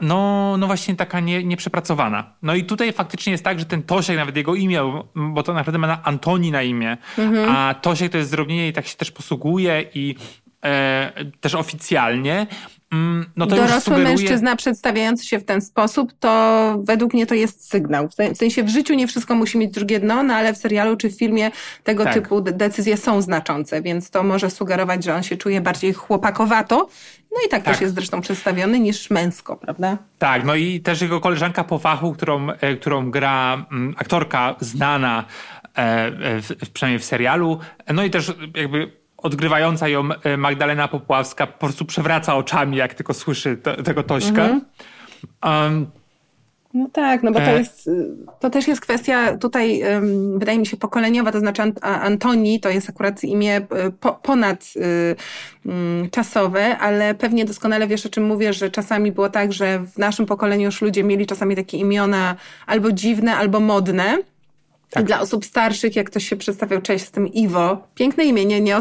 no, 0.00 0.56
no 0.56 0.66
właśnie 0.66 0.96
taka 0.96 1.20
nie, 1.20 1.44
nieprzepracowana. 1.44 2.34
No 2.42 2.54
i 2.54 2.64
tutaj 2.64 2.92
faktycznie 2.92 3.32
jest 3.32 3.44
tak, 3.44 3.58
że 3.58 3.64
ten 3.64 3.82
Tosiek, 3.82 4.16
nawet 4.16 4.36
jego 4.36 4.54
imię, 4.54 5.02
bo 5.14 5.42
to 5.42 5.52
naprawdę 5.52 5.78
ma 5.78 5.86
na 5.86 6.02
Antoni 6.02 6.50
na 6.50 6.62
imię, 6.62 6.96
mhm. 7.18 7.56
a 7.56 7.74
Tosiek 7.74 8.12
to 8.12 8.18
jest 8.18 8.30
zdrobnienie 8.30 8.68
i 8.68 8.72
tak 8.72 8.86
się 8.86 8.96
też 8.96 9.10
posługuje 9.10 9.84
i 9.94 10.14
też 11.40 11.54
oficjalnie, 11.54 12.46
Mm, 12.92 13.26
no 13.36 13.46
Dorosły 13.46 13.80
sugeruje... 13.80 14.08
mężczyzna 14.08 14.56
przedstawiający 14.56 15.26
się 15.26 15.38
w 15.38 15.44
ten 15.44 15.60
sposób, 15.60 16.12
to 16.20 16.74
według 16.84 17.14
mnie 17.14 17.26
to 17.26 17.34
jest 17.34 17.70
sygnał. 17.70 18.08
W 18.08 18.36
sensie 18.36 18.62
w 18.62 18.68
życiu 18.68 18.94
nie 18.94 19.06
wszystko 19.06 19.34
musi 19.34 19.58
mieć 19.58 19.72
drugie 19.72 20.00
dno, 20.00 20.22
no 20.22 20.34
ale 20.34 20.54
w 20.54 20.56
serialu 20.56 20.96
czy 20.96 21.10
w 21.10 21.18
filmie 21.18 21.50
tego 21.84 22.04
tak. 22.04 22.14
typu 22.14 22.40
decyzje 22.40 22.96
są 22.96 23.22
znaczące, 23.22 23.82
więc 23.82 24.10
to 24.10 24.22
może 24.22 24.50
sugerować, 24.50 25.04
że 25.04 25.14
on 25.14 25.22
się 25.22 25.36
czuje 25.36 25.60
bardziej 25.60 25.92
chłopakowato. 25.92 26.88
No 27.32 27.38
i 27.46 27.48
tak, 27.48 27.62
tak. 27.62 27.74
też 27.74 27.80
jest 27.80 27.94
zresztą 27.94 28.20
przedstawiony 28.20 28.80
niż 28.80 29.10
męsko, 29.10 29.56
prawda? 29.56 29.98
Tak, 30.18 30.44
no 30.44 30.54
i 30.54 30.80
też 30.80 31.00
jego 31.00 31.20
koleżanka 31.20 31.64
po 31.64 31.78
fachu, 31.78 32.12
którą, 32.12 32.50
e, 32.50 32.76
którą 32.76 33.10
gra 33.10 33.66
mm, 33.72 33.94
aktorka 33.98 34.54
znana, 34.60 35.24
e, 35.76 35.80
e 35.80 36.42
w, 36.42 36.70
przynajmniej 36.72 36.98
w 36.98 37.04
serialu, 37.04 37.58
no 37.94 38.04
i 38.04 38.10
też 38.10 38.32
jakby 38.56 38.97
odgrywająca 39.18 39.88
ją 39.88 40.08
e, 40.24 40.36
Magdalena 40.36 40.88
Popławska 40.88 41.46
po 41.46 41.58
prostu 41.58 41.84
przewraca 41.84 42.36
oczami, 42.36 42.76
jak 42.76 42.94
tylko 42.94 43.14
słyszy 43.14 43.56
tego 43.84 44.02
Tośka. 44.02 44.44
Mhm. 44.44 44.60
Um, 45.44 45.86
no 46.74 46.88
tak, 46.92 47.22
no 47.22 47.32
bo 47.32 47.38
to 47.38 47.46
e. 47.46 47.58
jest, 47.58 47.90
to 48.40 48.50
też 48.50 48.68
jest 48.68 48.80
kwestia 48.80 49.36
tutaj, 49.36 49.82
wydaje 50.36 50.58
mi 50.58 50.66
się, 50.66 50.76
pokoleniowa, 50.76 51.32
to 51.32 51.40
znaczy 51.40 51.62
Antoni 51.82 52.60
to 52.60 52.68
jest 52.68 52.88
akurat 52.88 53.24
imię 53.24 53.56
e, 53.56 53.90
po, 54.00 54.12
ponad 54.12 54.64
um, 55.64 56.10
czasowe, 56.10 56.78
ale 56.78 57.14
pewnie 57.14 57.44
doskonale 57.44 57.86
wiesz, 57.86 58.06
o 58.06 58.08
czym 58.08 58.24
mówię, 58.26 58.52
że 58.52 58.70
czasami 58.70 59.12
było 59.12 59.28
tak, 59.28 59.52
że 59.52 59.78
w 59.78 59.98
naszym 59.98 60.26
pokoleniu 60.26 60.64
już 60.64 60.82
ludzie 60.82 61.04
mieli 61.04 61.26
czasami 61.26 61.56
takie 61.56 61.76
imiona 61.76 62.36
albo 62.66 62.92
dziwne, 62.92 63.36
albo 63.36 63.60
modne. 63.60 64.18
Tak. 64.90 65.04
Dla 65.04 65.20
osób 65.20 65.44
starszych, 65.44 65.96
jak 65.96 66.10
ktoś 66.10 66.28
się 66.28 66.36
przedstawiał, 66.36 66.82
cześć, 66.82 67.04
jestem 67.04 67.28
Iwo. 67.28 67.88
Piękne 67.94 68.24
imię, 68.24 68.44
nie, 68.44 68.60
nie, 68.60 68.76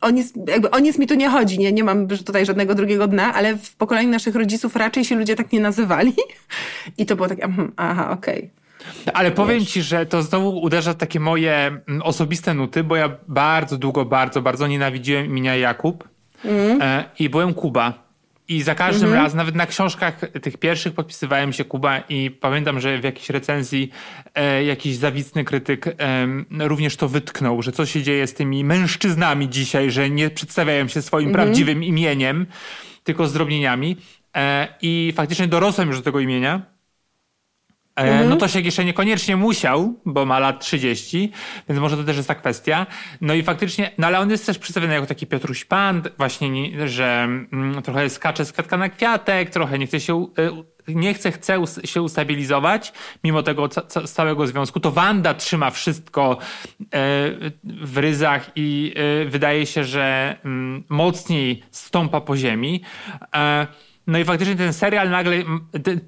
o, 0.00 0.10
nic, 0.10 0.32
jakby 0.48 0.70
o 0.70 0.78
nic 0.78 0.98
mi 0.98 1.06
tu 1.06 1.14
nie 1.14 1.28
chodzi, 1.28 1.58
nie, 1.58 1.72
nie 1.72 1.84
mam 1.84 2.08
tutaj 2.08 2.46
żadnego 2.46 2.74
drugiego 2.74 3.08
dna, 3.08 3.34
ale 3.34 3.56
w 3.56 3.76
pokoleniu 3.76 4.10
naszych 4.10 4.34
rodziców 4.34 4.76
raczej 4.76 5.04
się 5.04 5.14
ludzie 5.14 5.36
tak 5.36 5.52
nie 5.52 5.60
nazywali. 5.60 6.12
I 6.98 7.06
to 7.06 7.16
było 7.16 7.28
takie, 7.28 7.44
mhm, 7.44 7.72
aha, 7.76 8.10
okej. 8.10 8.38
Okay. 8.38 9.14
Ale 9.14 9.30
powiem 9.30 9.64
ci, 9.64 9.82
że 9.82 10.06
to 10.06 10.22
znowu 10.22 10.60
uderza 10.60 10.92
w 10.92 10.96
takie 10.96 11.20
moje 11.20 11.66
mm, 11.88 12.02
osobiste 12.02 12.54
nuty, 12.54 12.84
bo 12.84 12.96
ja 12.96 13.16
bardzo 13.28 13.78
długo, 13.78 14.04
bardzo, 14.04 14.42
bardzo 14.42 14.66
nienawidziłem 14.66 15.26
imienia 15.26 15.56
Jakub 15.56 16.08
mm. 16.44 16.82
e, 16.82 17.04
i 17.18 17.30
byłem 17.30 17.54
Kuba. 17.54 18.05
I 18.48 18.62
za 18.62 18.74
każdym 18.74 19.08
mhm. 19.08 19.24
razem, 19.24 19.36
nawet 19.36 19.54
na 19.54 19.66
książkach 19.66 20.20
tych 20.42 20.56
pierwszych 20.56 20.94
podpisywałem 20.94 21.52
się 21.52 21.64
Kuba 21.64 21.98
i 22.08 22.30
pamiętam, 22.30 22.80
że 22.80 22.98
w 22.98 23.04
jakiejś 23.04 23.30
recenzji 23.30 23.90
e, 24.34 24.64
jakiś 24.64 24.96
zawistny 24.96 25.44
krytyk 25.44 25.86
e, 25.86 25.94
również 26.68 26.96
to 26.96 27.08
wytknął, 27.08 27.62
że 27.62 27.72
co 27.72 27.86
się 27.86 28.02
dzieje 28.02 28.26
z 28.26 28.34
tymi 28.34 28.64
mężczyznami 28.64 29.48
dzisiaj, 29.48 29.90
że 29.90 30.10
nie 30.10 30.30
przedstawiają 30.30 30.88
się 30.88 31.02
swoim 31.02 31.28
mhm. 31.28 31.46
prawdziwym 31.46 31.84
imieniem, 31.84 32.46
tylko 33.04 33.26
zdrobnieniami. 33.26 33.96
E, 34.36 34.68
I 34.82 35.12
faktycznie 35.16 35.48
dorosłem 35.48 35.88
już 35.88 35.96
do 35.96 36.02
tego 36.02 36.20
imienia. 36.20 36.75
E, 37.96 38.02
mhm. 38.02 38.28
No 38.28 38.36
to 38.36 38.48
się 38.48 38.60
jeszcze 38.60 38.84
niekoniecznie 38.84 39.36
musiał, 39.36 39.94
bo 40.04 40.26
ma 40.26 40.38
lat 40.38 40.60
30, 40.60 41.32
więc 41.68 41.80
może 41.80 41.96
to 41.96 42.04
też 42.04 42.16
jest 42.16 42.28
ta 42.28 42.34
kwestia. 42.34 42.86
No 43.20 43.34
i 43.34 43.42
faktycznie, 43.42 43.90
no 43.98 44.06
ale 44.06 44.18
on 44.18 44.30
jest 44.30 44.46
też 44.46 44.58
przedstawiony 44.58 44.94
jako 44.94 45.06
taki 45.06 45.26
Piotruś 45.26 45.64
Pan, 45.64 46.02
właśnie, 46.18 46.88
że 46.88 47.22
mm, 47.24 47.82
trochę 47.82 48.10
skacze 48.10 48.44
z 48.44 48.52
kwiatka 48.52 48.76
na 48.76 48.88
kwiatek, 48.88 49.50
trochę 49.50 49.78
nie 49.78 49.86
chce 49.86 50.00
się, 50.00 50.26
e, 50.38 50.50
nie 50.88 51.14
chce, 51.14 51.32
chce 51.32 51.62
się 51.84 52.02
ustabilizować, 52.02 52.92
mimo 53.24 53.42
tego 53.42 53.68
ca 53.68 53.82
całego 54.02 54.46
związku. 54.46 54.80
To 54.80 54.90
Wanda 54.90 55.34
trzyma 55.34 55.70
wszystko 55.70 56.38
e, 56.40 56.86
w 57.64 57.98
ryzach 57.98 58.50
i 58.56 58.94
wydaje 59.26 59.66
się, 59.66 59.84
że 59.84 60.36
mm, 60.44 60.84
mocniej 60.88 61.62
stąpa 61.70 62.20
po 62.20 62.36
ziemi. 62.36 62.82
No 64.06 64.18
i 64.18 64.24
faktycznie 64.24 64.56
ten 64.56 64.72
serial 64.72 65.10
nagle, 65.10 65.36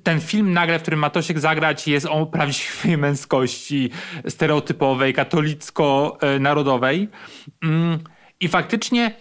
ten 0.03 0.21
film 0.21 0.53
nagle, 0.53 0.79
w 0.79 0.83
którym 0.83 1.01
Matosiek 1.01 1.39
zagrać 1.39 1.89
jest 1.89 2.07
o 2.07 2.27
prawdziwej 2.27 2.99
męskości 3.09 3.91
stereotypowej, 4.29 5.15
katolicko-narodowej. 5.15 7.09
Mm, 7.63 7.99
I 8.41 8.49
faktycznie 8.49 9.15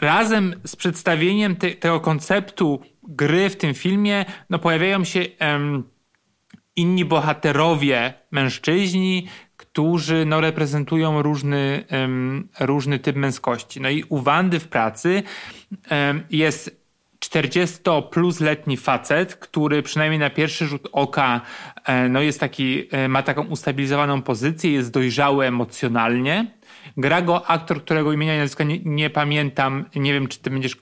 razem 0.00 0.54
z 0.66 0.76
przedstawieniem 0.76 1.56
te, 1.56 1.70
tego 1.70 2.00
konceptu 2.00 2.80
gry 3.02 3.50
w 3.50 3.56
tym 3.56 3.74
filmie, 3.74 4.24
no 4.50 4.58
pojawiają 4.58 5.04
się 5.04 5.24
um, 5.40 5.84
inni 6.76 7.04
bohaterowie, 7.04 8.14
mężczyźni, 8.30 9.28
którzy 9.56 10.24
no, 10.26 10.40
reprezentują 10.40 11.22
różny, 11.22 11.84
um, 11.90 12.48
różny 12.60 12.98
typ 12.98 13.16
męskości. 13.16 13.80
No 13.80 13.90
i 13.90 14.04
u 14.08 14.18
Wandy 14.18 14.60
w 14.60 14.68
pracy 14.68 15.22
um, 15.90 16.22
jest 16.30 16.87
40 17.18 17.78
plus 18.10 18.40
letni 18.40 18.76
facet, 18.76 19.34
który 19.34 19.82
przynajmniej 19.82 20.18
na 20.18 20.30
pierwszy 20.30 20.66
rzut 20.66 20.88
oka 20.92 21.40
e, 21.84 22.08
no 22.08 22.20
jest 22.20 22.40
taki, 22.40 22.88
e, 22.90 23.08
ma 23.08 23.22
taką 23.22 23.46
ustabilizowaną 23.46 24.22
pozycję, 24.22 24.72
jest 24.72 24.90
dojrzały 24.90 25.46
emocjonalnie. 25.46 26.58
Gra 26.96 27.22
go 27.22 27.46
aktor, 27.46 27.84
którego 27.84 28.12
imienia 28.12 28.34
i 28.34 28.38
nazwiska 28.38 28.64
nie, 28.64 28.78
nie 28.84 29.10
pamiętam. 29.10 29.84
Nie 29.96 30.12
wiem, 30.12 30.28
czy 30.28 30.38
ty 30.38 30.50
będziesz 30.50 30.76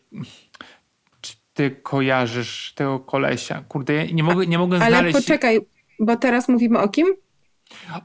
czy 1.20 1.34
ty 1.54 1.70
kojarzysz 1.70 2.72
tego 2.74 3.00
kolesia. 3.00 3.64
Kurde, 3.68 4.06
nie 4.06 4.22
mogę, 4.22 4.46
nie 4.46 4.58
mogę 4.58 4.76
Ale 4.76 4.90
znaleźć... 4.90 5.14
Ale 5.14 5.22
poczekaj, 5.22 5.60
bo 6.00 6.16
teraz 6.16 6.48
mówimy 6.48 6.78
o 6.78 6.88
kim? 6.88 7.06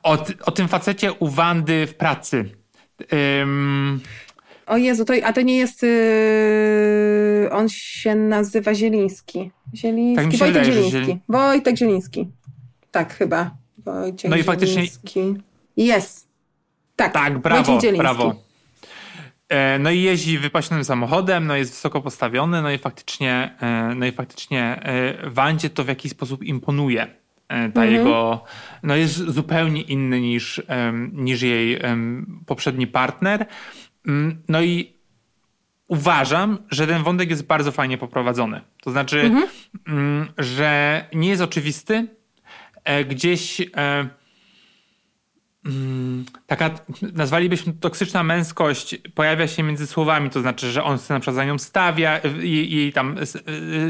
O, 0.04 0.18
o 0.46 0.52
tym 0.52 0.68
facecie 0.68 1.14
u 1.14 1.28
Wandy 1.28 1.88
w 1.88 1.96
pracy. 1.96 2.50
Um, 3.40 4.02
o 4.68 4.78
Jezu, 4.78 5.06
to, 5.06 5.14
a 5.24 5.34
to 5.34 5.42
nie 5.42 5.58
jest. 5.58 5.84
Yy, 5.84 7.52
on 7.52 7.70
się 7.70 8.16
nazywa 8.16 8.76
Zieliński. 8.76 9.52
Zieliński. 9.76 10.30
Tak 10.30 10.40
Wojtek 10.40 10.64
wydaje, 10.64 10.74
Zieliński. 10.74 11.06
Zieli... 11.06 11.20
Wojtek 11.30 11.78
Zieliński. 11.78 12.28
Tak, 12.92 13.14
chyba. 13.14 13.52
Wojciech 13.78 14.32
no 14.32 14.38
i 14.38 14.44
faktycznie. 14.44 14.84
Jest. 15.78 16.28
Tak, 16.96 17.14
tak 17.14 17.40
brawo, 17.40 17.80
brawo. 17.98 18.36
E, 19.52 19.80
no 19.80 19.92
i 19.92 20.02
jeździ 20.02 20.38
wypasionym 20.38 20.84
samochodem, 20.84 21.48
no 21.48 21.56
jest 21.56 21.72
wysoko 21.72 22.02
postawiony, 22.02 22.62
no 22.62 22.72
i 22.72 22.78
faktycznie, 22.78 23.56
e, 23.62 23.96
no 23.96 24.06
i 24.06 24.12
faktycznie 24.12 24.80
e, 24.84 25.30
Wandzie 25.30 25.70
to 25.70 25.84
w 25.84 25.88
jakiś 25.88 26.12
sposób 26.12 26.44
imponuje. 26.44 27.08
Ta 27.48 27.56
mhm. 27.56 27.94
jego, 27.94 28.44
no 28.84 28.96
jest 28.96 29.16
zupełnie 29.16 29.82
inny 29.82 30.22
niż, 30.22 30.62
niż 31.12 31.42
jej 31.42 31.80
poprzedni 32.46 32.88
partner. 32.88 33.46
Mm, 34.08 34.44
no 34.48 34.62
i 34.62 34.94
uważam, 35.88 36.58
że 36.70 36.88
ten 36.88 37.04
wątek 37.04 37.30
jest 37.30 37.46
bardzo 37.46 37.72
fajnie 37.72 37.98
poprowadzony. 37.98 38.62
To 38.82 38.92
znaczy, 38.92 39.22
mhm. 39.22 39.48
Mm, 39.88 40.28
że 40.38 41.06
nie 41.14 41.30
jest 41.30 41.42
oczywisty. 41.42 42.08
E, 42.84 43.06
gdzieś 43.06 43.62
e, 43.62 44.10
taka, 46.48 46.70
nazwalibyśmy 47.14 47.74
toksyczna 47.74 48.24
męskość 48.24 48.98
pojawia 49.16 49.48
się 49.48 49.64
między 49.64 49.88
słowami, 49.88 50.30
to 50.30 50.42
znaczy, 50.42 50.72
że 50.72 50.84
on 50.84 50.98
chce 50.98 51.14
na 51.14 51.20
przykład 51.20 51.36
za 51.36 51.46
nią 51.46 51.60
stawia, 51.60 52.20
jej, 52.40 52.72
jej 52.72 52.94
tam 52.94 53.16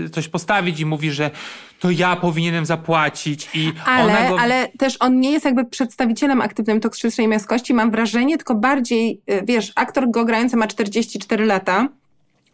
e, 0.05 0.09
coś 0.09 0.27
postawić 0.27 0.79
i 0.79 0.85
mówi, 0.85 1.11
że 1.11 1.31
to 1.79 1.91
ja 1.91 2.15
powinienem 2.15 2.65
zapłacić 2.65 3.49
i 3.53 3.73
ale, 3.85 4.29
go... 4.29 4.39
ale 4.39 4.67
też 4.77 4.97
on 4.99 5.19
nie 5.19 5.31
jest 5.31 5.45
jakby 5.45 5.65
przedstawicielem 5.65 6.41
aktywnym 6.41 6.79
toksycznej 6.79 7.27
męskości, 7.27 7.73
mam 7.73 7.91
wrażenie, 7.91 8.37
tylko 8.37 8.55
bardziej, 8.55 9.21
y, 9.29 9.43
wiesz, 9.45 9.71
aktor 9.75 10.11
go 10.11 10.25
grający 10.25 10.57
ma 10.57 10.67
44 10.67 11.45
lata, 11.45 11.87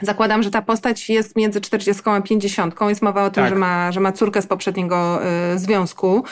Zakładam, 0.02 0.44
że 0.44 0.52
ta 0.52 0.62
postać 0.62 1.10
jest 1.10 1.36
między 1.36 1.62
40 1.62 2.04
a 2.06 2.22
50. 2.22 2.76
Jest 2.82 3.02
mowa 3.02 3.24
o 3.24 3.30
tym, 3.30 3.44
tak. 3.44 3.50
że, 3.50 3.56
ma, 3.56 3.92
że 3.92 4.00
ma 4.00 4.12
córkę 4.12 4.42
z 4.42 4.48
poprzedniego 4.48 5.20
y, 5.54 5.60
związku. 5.60 6.24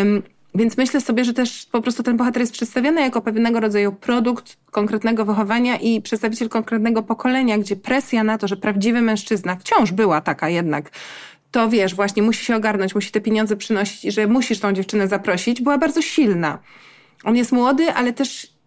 Ym, 0.00 0.22
więc 0.58 0.76
myślę 0.76 1.00
sobie, 1.00 1.24
że 1.24 1.34
też 1.34 1.66
po 1.72 1.82
prostu 1.82 2.02
ten 2.02 2.16
bohater 2.16 2.40
jest 2.40 2.52
przedstawiony 2.52 3.00
jako 3.00 3.20
pewnego 3.20 3.60
rodzaju 3.60 3.92
produkt 3.92 4.56
konkretnego 4.70 5.24
wychowania 5.24 5.76
i 5.76 6.02
przedstawiciel 6.02 6.48
konkretnego 6.48 7.02
pokolenia, 7.02 7.58
gdzie 7.58 7.76
presja 7.76 8.24
na 8.24 8.38
to, 8.38 8.48
że 8.48 8.56
prawdziwy 8.56 9.00
mężczyzna, 9.00 9.56
wciąż 9.56 9.92
była 9.92 10.20
taka 10.20 10.48
jednak, 10.48 10.90
to 11.50 11.68
wiesz, 11.68 11.94
właśnie 11.94 12.22
musi 12.22 12.44
się 12.44 12.56
ogarnąć, 12.56 12.94
musi 12.94 13.10
te 13.10 13.20
pieniądze 13.20 13.56
przynosić 13.56 14.04
i 14.04 14.12
że 14.12 14.26
musisz 14.26 14.60
tą 14.60 14.72
dziewczynę 14.72 15.08
zaprosić, 15.08 15.60
była 15.62 15.78
bardzo 15.78 16.02
silna. 16.02 16.58
On 17.24 17.36
jest 17.36 17.52
młody, 17.52 17.92
ale 17.92 18.12
też 18.12 18.57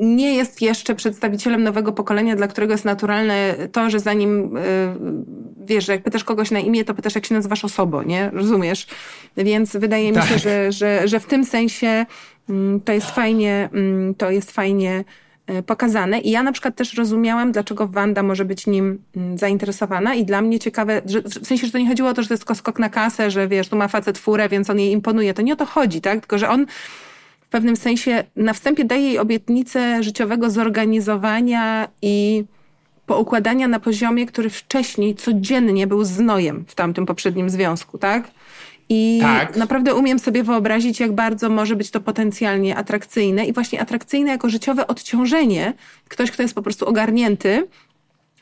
nie 0.00 0.34
jest 0.34 0.62
jeszcze 0.62 0.94
przedstawicielem 0.94 1.62
nowego 1.62 1.92
pokolenia, 1.92 2.36
dla 2.36 2.48
którego 2.48 2.74
jest 2.74 2.84
naturalne 2.84 3.54
to, 3.72 3.90
że 3.90 4.00
zanim 4.00 4.54
yy, 4.54 5.64
wiesz, 5.66 5.86
że 5.86 5.92
jak 5.92 6.02
pytasz 6.02 6.24
kogoś 6.24 6.50
na 6.50 6.58
imię, 6.58 6.84
to 6.84 6.94
pytasz, 6.94 7.14
jak 7.14 7.26
się 7.26 7.34
nazywasz 7.34 7.64
osobą, 7.64 8.02
nie? 8.02 8.30
Rozumiesz? 8.30 8.86
Więc 9.36 9.76
wydaje 9.76 10.12
tak. 10.12 10.22
mi 10.22 10.28
się, 10.28 10.34
tak. 10.34 10.42
że, 10.42 10.72
że, 10.72 11.08
że 11.08 11.20
w 11.20 11.26
tym 11.26 11.44
sensie 11.44 12.06
yy, 12.48 12.80
to 12.84 12.92
jest 12.92 13.10
fajnie, 13.10 13.68
yy, 13.72 14.14
to 14.14 14.30
jest 14.30 14.50
fajnie 14.50 15.04
e, 15.46 15.62
pokazane 15.62 16.20
i 16.20 16.30
ja 16.30 16.42
na 16.42 16.52
przykład 16.52 16.76
też 16.76 16.94
rozumiałam, 16.94 17.52
dlaczego 17.52 17.88
Wanda 17.88 18.22
może 18.22 18.44
być 18.44 18.66
nim 18.66 19.02
mm, 19.16 19.38
zainteresowana 19.38 20.14
i 20.14 20.24
dla 20.24 20.42
mnie 20.42 20.58
ciekawe, 20.58 21.02
że, 21.06 21.22
w 21.22 21.46
sensie, 21.46 21.66
że 21.66 21.72
to 21.72 21.78
nie 21.78 21.88
chodziło 21.88 22.08
o 22.08 22.14
to, 22.14 22.22
że 22.22 22.28
to 22.28 22.34
jest 22.34 22.42
tylko 22.42 22.54
skok 22.54 22.78
na 22.78 22.88
kasę, 22.88 23.30
że 23.30 23.48
wiesz, 23.48 23.68
tu 23.68 23.76
ma 23.76 23.88
facet 23.88 24.18
furę, 24.18 24.48
więc 24.48 24.70
on 24.70 24.78
jej 24.78 24.92
imponuje. 24.92 25.34
To 25.34 25.42
nie 25.42 25.52
o 25.52 25.56
to 25.56 25.66
chodzi, 25.66 26.00
tak? 26.00 26.20
Tylko, 26.20 26.38
że 26.38 26.48
on 26.48 26.66
pewnym 27.50 27.76
sensie 27.76 28.24
na 28.36 28.52
wstępie 28.52 28.84
daje 28.84 29.02
jej 29.02 29.18
obietnicę 29.18 30.02
życiowego 30.02 30.50
zorganizowania 30.50 31.88
i 32.02 32.44
poukładania 33.06 33.68
na 33.68 33.80
poziomie, 33.80 34.26
który 34.26 34.50
wcześniej 34.50 35.14
codziennie 35.14 35.86
był 35.86 36.04
znojem 36.04 36.64
w 36.68 36.74
tamtym 36.74 37.06
poprzednim 37.06 37.50
związku, 37.50 37.98
tak? 37.98 38.30
I 38.88 39.18
Tak. 39.22 39.56
naprawdę 39.56 39.94
umiem 39.94 40.18
sobie 40.18 40.42
wyobrazić, 40.42 41.00
jak 41.00 41.12
bardzo 41.12 41.48
może 41.48 41.76
być 41.76 41.90
to 41.90 42.00
potencjalnie 42.00 42.76
atrakcyjne 42.76 43.44
i 43.44 43.52
właśnie 43.52 43.80
atrakcyjne 43.80 44.30
jako 44.30 44.48
życiowe 44.48 44.86
odciążenie. 44.86 45.72
Ktoś, 46.08 46.30
kto 46.30 46.42
jest 46.42 46.54
po 46.54 46.62
prostu 46.62 46.86
ogarnięty, 46.86 47.68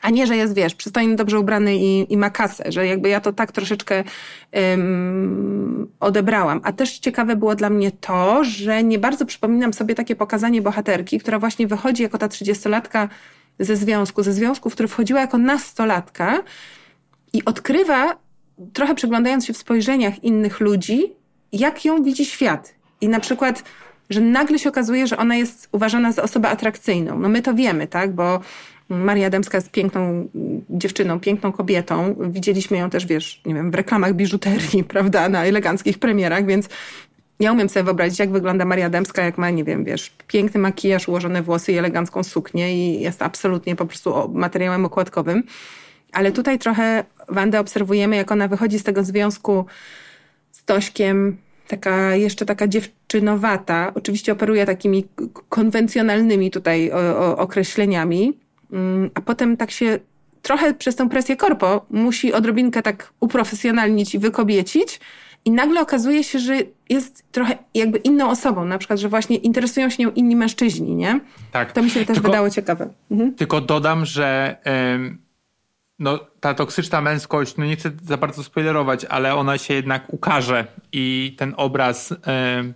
a 0.01 0.09
nie, 0.09 0.27
że 0.27 0.37
jest, 0.37 0.55
wiesz, 0.55 0.75
przystojny, 0.75 1.15
dobrze 1.15 1.39
ubrany 1.39 1.75
i, 1.75 2.13
i 2.13 2.17
ma 2.17 2.29
kasę, 2.29 2.71
że 2.71 2.87
jakby 2.87 3.09
ja 3.09 3.19
to 3.19 3.33
tak 3.33 3.51
troszeczkę 3.51 4.03
ym, 4.73 5.87
odebrałam. 5.99 6.61
A 6.63 6.71
też 6.71 6.99
ciekawe 6.99 7.35
było 7.35 7.55
dla 7.55 7.69
mnie 7.69 7.91
to, 7.91 8.43
że 8.43 8.83
nie 8.83 8.99
bardzo 8.99 9.25
przypominam 9.25 9.73
sobie 9.73 9.95
takie 9.95 10.15
pokazanie 10.15 10.61
bohaterki, 10.61 11.19
która 11.19 11.39
właśnie 11.39 11.67
wychodzi 11.67 12.03
jako 12.03 12.17
ta 12.17 12.27
trzydziestolatka 12.27 13.09
ze 13.59 13.75
związku, 13.75 14.23
ze 14.23 14.33
związku, 14.33 14.69
w 14.69 14.73
który 14.73 14.87
wchodziła 14.87 15.19
jako 15.19 15.37
nastolatka 15.37 16.43
i 17.33 17.45
odkrywa, 17.45 18.17
trochę 18.73 18.95
przyglądając 18.95 19.45
się 19.45 19.53
w 19.53 19.57
spojrzeniach 19.57 20.23
innych 20.23 20.59
ludzi, 20.59 21.13
jak 21.51 21.85
ją 21.85 22.03
widzi 22.03 22.25
świat. 22.25 22.75
I 23.01 23.09
na 23.09 23.19
przykład, 23.19 23.63
że 24.09 24.21
nagle 24.21 24.59
się 24.59 24.69
okazuje, 24.69 25.07
że 25.07 25.17
ona 25.17 25.35
jest 25.35 25.69
uważana 25.71 26.11
za 26.11 26.23
osobę 26.23 26.49
atrakcyjną. 26.49 27.19
No 27.19 27.29
my 27.29 27.41
to 27.41 27.53
wiemy, 27.53 27.87
tak? 27.87 28.15
Bo 28.15 28.39
Maria 28.89 29.27
Adamska 29.27 29.57
jest 29.57 29.71
piękną 29.71 30.29
dziewczyną, 30.69 31.19
piękną 31.19 31.51
kobietą. 31.51 32.15
Widzieliśmy 32.19 32.77
ją 32.77 32.89
też, 32.89 33.05
wiesz, 33.05 33.41
nie 33.45 33.55
wiem, 33.55 33.71
w 33.71 33.75
reklamach 33.75 34.13
biżuterii, 34.13 34.83
prawda, 34.93 35.29
na 35.29 35.45
eleganckich 35.45 35.99
premierach, 35.99 36.45
więc 36.45 36.69
ja 37.39 37.51
umiem 37.51 37.69
sobie 37.69 37.83
wyobrazić, 37.83 38.19
jak 38.19 38.31
wygląda 38.31 38.65
Maria 38.65 38.89
Dębska, 38.89 39.23
jak 39.23 39.37
ma, 39.37 39.49
nie 39.49 39.63
wiem, 39.63 39.83
wiesz, 39.83 40.13
piękny 40.27 40.59
makijaż, 40.59 41.07
ułożone 41.07 41.41
włosy 41.41 41.71
i 41.71 41.77
elegancką 41.77 42.23
suknię 42.23 42.73
i 42.73 43.01
jest 43.01 43.21
absolutnie 43.21 43.75
po 43.75 43.85
prostu 43.85 44.29
materiałem 44.33 44.85
okładkowym. 44.85 45.43
Ale 46.11 46.31
tutaj 46.31 46.59
trochę 46.59 47.03
Wandę 47.29 47.59
obserwujemy, 47.59 48.15
jak 48.15 48.31
ona 48.31 48.47
wychodzi 48.47 48.79
z 48.79 48.83
tego 48.83 49.03
związku 49.03 49.65
z 50.51 50.63
Tośkiem, 50.63 51.37
taka 51.67 52.15
jeszcze 52.15 52.45
taka 52.45 52.67
dziewczynowata. 52.67 53.91
Oczywiście 53.95 54.31
operuje 54.31 54.65
takimi 54.65 55.07
konwencjonalnymi 55.49 56.51
tutaj 56.51 56.91
określeniami, 57.37 58.37
a 59.13 59.21
potem 59.21 59.57
tak 59.57 59.71
się 59.71 59.99
trochę 60.41 60.73
przez 60.73 60.95
tę 60.95 61.09
presję 61.09 61.35
korpo 61.37 61.85
musi 61.89 62.33
odrobinkę 62.33 62.81
tak 62.81 63.13
uprofesjonalnić 63.19 64.15
i 64.15 64.19
wykobiecić 64.19 64.99
i 65.45 65.51
nagle 65.51 65.81
okazuje 65.81 66.23
się, 66.23 66.39
że 66.39 66.55
jest 66.89 67.23
trochę 67.31 67.57
jakby 67.73 67.97
inną 67.97 68.29
osobą, 68.29 68.65
na 68.65 68.77
przykład, 68.77 68.99
że 68.99 69.09
właśnie 69.09 69.35
interesują 69.35 69.89
się 69.89 70.03
nią 70.03 70.11
inni 70.11 70.35
mężczyźni, 70.35 70.95
nie? 70.95 71.19
Tak. 71.51 71.71
To 71.71 71.83
mi 71.83 71.89
się 71.89 71.99
też 72.05 72.15
Tylko- 72.15 72.29
wydało 72.29 72.49
ciekawe. 72.49 72.89
Mhm. 73.11 73.33
Tylko 73.35 73.61
dodam, 73.61 74.05
że 74.05 74.57
em, 74.63 75.17
no, 75.99 76.19
ta 76.39 76.53
toksyczna 76.53 77.01
męskość, 77.01 77.57
no 77.57 77.65
nie 77.65 77.75
chcę 77.75 77.91
za 78.03 78.17
bardzo 78.17 78.43
spoilerować, 78.43 79.05
ale 79.05 79.35
ona 79.35 79.57
się 79.57 79.73
jednak 79.73 80.13
ukaże 80.13 80.67
i 80.91 81.35
ten 81.37 81.53
obraz 81.57 82.13
em, 82.23 82.73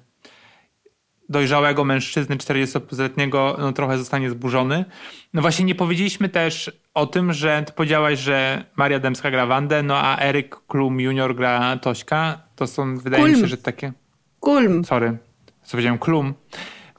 dojrzałego 1.33 1.85
mężczyzny 1.85 2.37
40-letniego 2.37 3.55
no, 3.59 3.71
trochę 3.73 3.97
zostanie 3.97 4.29
zburzony. 4.29 4.85
No 5.33 5.41
właśnie 5.41 5.65
nie 5.65 5.75
powiedzieliśmy 5.75 6.29
też 6.29 6.71
o 6.93 7.05
tym, 7.05 7.33
że 7.33 7.63
ty 7.67 7.73
powiedziałaś, 7.73 8.19
że 8.19 8.65
Maria 8.75 8.99
Dębska 8.99 9.31
gra 9.31 9.45
Wandę, 9.45 9.83
no 9.83 9.97
a 9.97 10.19
Eryk 10.19 10.55
Klum 10.67 10.99
Junior 10.99 11.35
gra 11.35 11.77
Tośka. 11.77 12.41
To 12.55 12.67
są, 12.67 12.97
wydaje 12.97 13.23
mi 13.23 13.29
Kulm. 13.29 13.41
się, 13.41 13.47
że 13.47 13.57
takie... 13.57 13.93
Kulm. 14.39 14.85
Sorry, 14.85 15.17
co 15.63 15.71
powiedziałem? 15.71 15.99
Klum. 15.99 16.33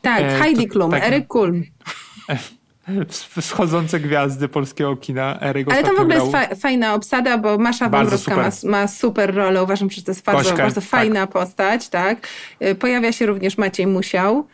Tak, 0.02 0.22
E, 0.22 0.38
Heidi 0.38 0.66
to- 0.66 0.72
Klum, 0.72 0.90
tak- 0.90 1.02
Eryk 1.04 1.26
Kulm. 1.26 1.62
Wschodzące 3.40 4.00
gwiazdy 4.00 4.48
polskiego 4.48 4.96
kina. 4.96 5.40
Eryk 5.40 5.72
Ale 5.72 5.82
tam 5.82 5.96
w 5.96 6.00
ogóle 6.00 6.14
jest 6.16 6.32
fa- 6.32 6.54
fajna 6.54 6.94
obsada, 6.94 7.38
bo 7.38 7.58
Masza 7.58 7.88
Wąbrowska 7.88 8.36
ma, 8.36 8.50
super. 8.50 8.70
ma 8.70 8.88
super 8.88 9.34
rolę. 9.34 9.62
Uważam, 9.62 9.90
że 9.90 10.02
to 10.02 10.10
jest 10.10 10.24
bardzo, 10.24 10.56
bardzo 10.56 10.80
tak. 10.80 10.90
fajna 10.90 11.26
postać, 11.26 11.88
tak. 11.88 12.28
Y, 12.62 12.74
Pojawia 12.74 13.12
się 13.12 13.26
również 13.26 13.58
Maciej 13.58 13.86
Musiał, 13.86 14.46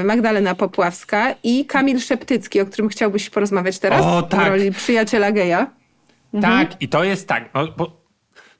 y, 0.00 0.04
Magdalena 0.04 0.54
Popławska 0.54 1.34
i 1.42 1.64
Kamil 1.66 2.00
Szeptycki, 2.00 2.60
o 2.60 2.66
którym 2.66 2.88
chciałbyś 2.88 3.30
porozmawiać 3.30 3.78
teraz 3.78 4.04
O, 4.04 4.22
w 4.22 4.28
tak. 4.28 4.48
roli 4.48 4.72
przyjaciela 4.72 5.32
geja. 5.32 5.70
Tak, 6.42 6.82
i 6.82 6.88
to 6.88 7.04
jest 7.04 7.28
tak. 7.28 7.50
No, 7.54 7.68
bo 7.76 8.00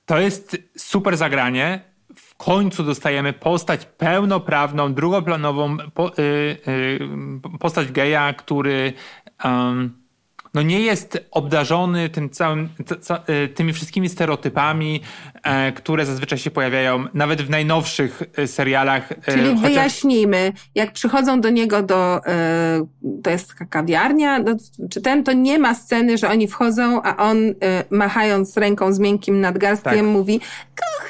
to 0.07 0.19
jest 0.19 0.57
super 0.79 1.17
zagranie. 1.17 1.81
W 2.17 2.35
końcu 2.35 2.83
dostajemy 2.85 3.33
postać 3.33 3.87
pełnoprawną, 3.87 4.95
drugoplanową, 4.95 5.77
po, 5.95 6.19
y, 6.19 6.23
y, 6.23 6.99
postać 7.61 7.93
geja, 7.93 8.33
który 8.33 8.93
no 10.57 10.63
nie 10.63 10.81
jest 10.81 11.19
obdarzony 11.31 12.09
tym 12.09 12.31
całym, 12.31 12.69
y, 13.45 13.49
tymi 13.49 13.73
wszystkimi 13.73 14.09
stereotypami, 14.09 15.01
e, 15.43 15.73
które 15.73 16.07
zazwyczaj 16.07 16.39
się 16.39 16.51
pojawiają 16.51 17.05
nawet 17.15 17.43
w 17.43 17.51
najnowszych 17.51 18.23
y, 18.39 18.47
serialach. 18.47 19.13
e, 19.13 19.17
Czyli 19.33 19.49
chociaż- 19.49 19.61
wyjaśnijmy, 19.63 20.53
jak 20.75 20.93
przychodzą 20.93 21.41
do 21.41 21.51
niego 21.51 21.83
do, 21.83 22.21
to 23.23 23.31
jest 23.31 23.49
taka 23.49 23.65
kawiarnia, 23.67 24.41
do, 24.41 24.53
czy 24.91 25.01
ten, 25.01 25.25
to 25.25 25.33
nie 25.33 25.59
ma 25.59 25.75
sceny, 25.75 26.19
że 26.19 26.29
oni 26.29 26.49
wchodzą, 26.49 27.03
a 27.03 27.17
on 27.17 27.37
machając 27.91 28.57
ręką 28.57 28.93
z 28.93 28.99
miękkim 28.99 29.41
nadgarstkiem 29.41 29.93
Tak. 29.95 30.05
mówi, 30.05 30.41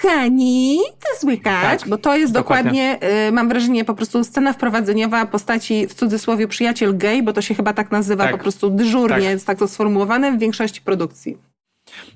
kochani, 0.00 0.78
to 1.00 1.20
słychać, 1.20 1.80
Tak, 1.80 1.88
bo 1.88 1.98
to 1.98 2.16
jest 2.16 2.32
dokładnie. 2.32 2.92
dokładnie, 3.00 3.32
mam 3.32 3.48
wrażenie, 3.48 3.84
po 3.84 3.94
prostu 3.94 4.24
scena 4.24 4.52
wprowadzeniowa 4.52 5.26
postaci 5.26 5.86
w 5.86 5.94
cudzysłowie 5.94 6.48
przyjaciel 6.48 6.96
gay, 6.98 7.22
bo 7.22 7.32
to 7.32 7.42
się 7.42 7.54
chyba 7.54 7.72
tak 7.72 7.90
nazywa 7.90 8.24
Tak. 8.24 8.32
po 8.32 8.38
prostu 8.38 8.70
dyżurnie, 8.70 9.30
Tak. 9.30 9.35
Jest 9.36 9.46
tak 9.46 9.58
to 9.58 9.68
sformułowane 9.68 10.32
w 10.32 10.38
większości 10.38 10.80
produkcji. 10.80 11.38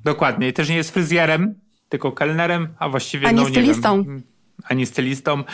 Dokładnie. 0.05 0.49
I 0.49 0.53
też 0.53 0.69
nie 0.69 0.77
jest 0.77 0.91
fryzjerem, 0.91 1.55
tylko 1.89 2.13
kelnerem, 2.13 2.69
a 2.79 2.89
właściwie 2.89 3.29
Ani 3.29 3.37
no, 3.37 3.43
nie 3.43 3.51
stylistą. 3.51 4.05
Wiem, 4.05 4.23
ani 4.65 4.87
stylistą. 4.87 5.45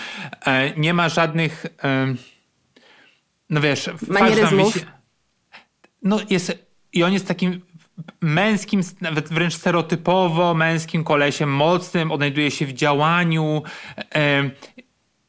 E, 0.46 0.72
nie 0.76 0.94
ma 0.94 1.09
żadnych. 1.09 1.66
E, 1.85 2.14
no 3.50 3.61
wiesz, 3.61 3.90
Manieryzmów. 4.09 4.76
wisi- 4.76 4.85
No 6.02 6.20
jest. 6.31 6.66
I 6.92 7.02
on 7.02 7.12
jest 7.12 7.29
takim 7.29 7.61
męskim, 8.20 8.81
nawet 9.00 9.29
wręcz 9.29 9.55
stereotypowo 9.55 10.55
męskim 10.55 11.05
kolesiem, 11.05 11.52
mocnym, 11.52 12.12
odnajduje 12.12 12.50
się 12.50 12.66
w 12.66 12.72
działaniu. 12.72 13.62
E, 14.14 14.50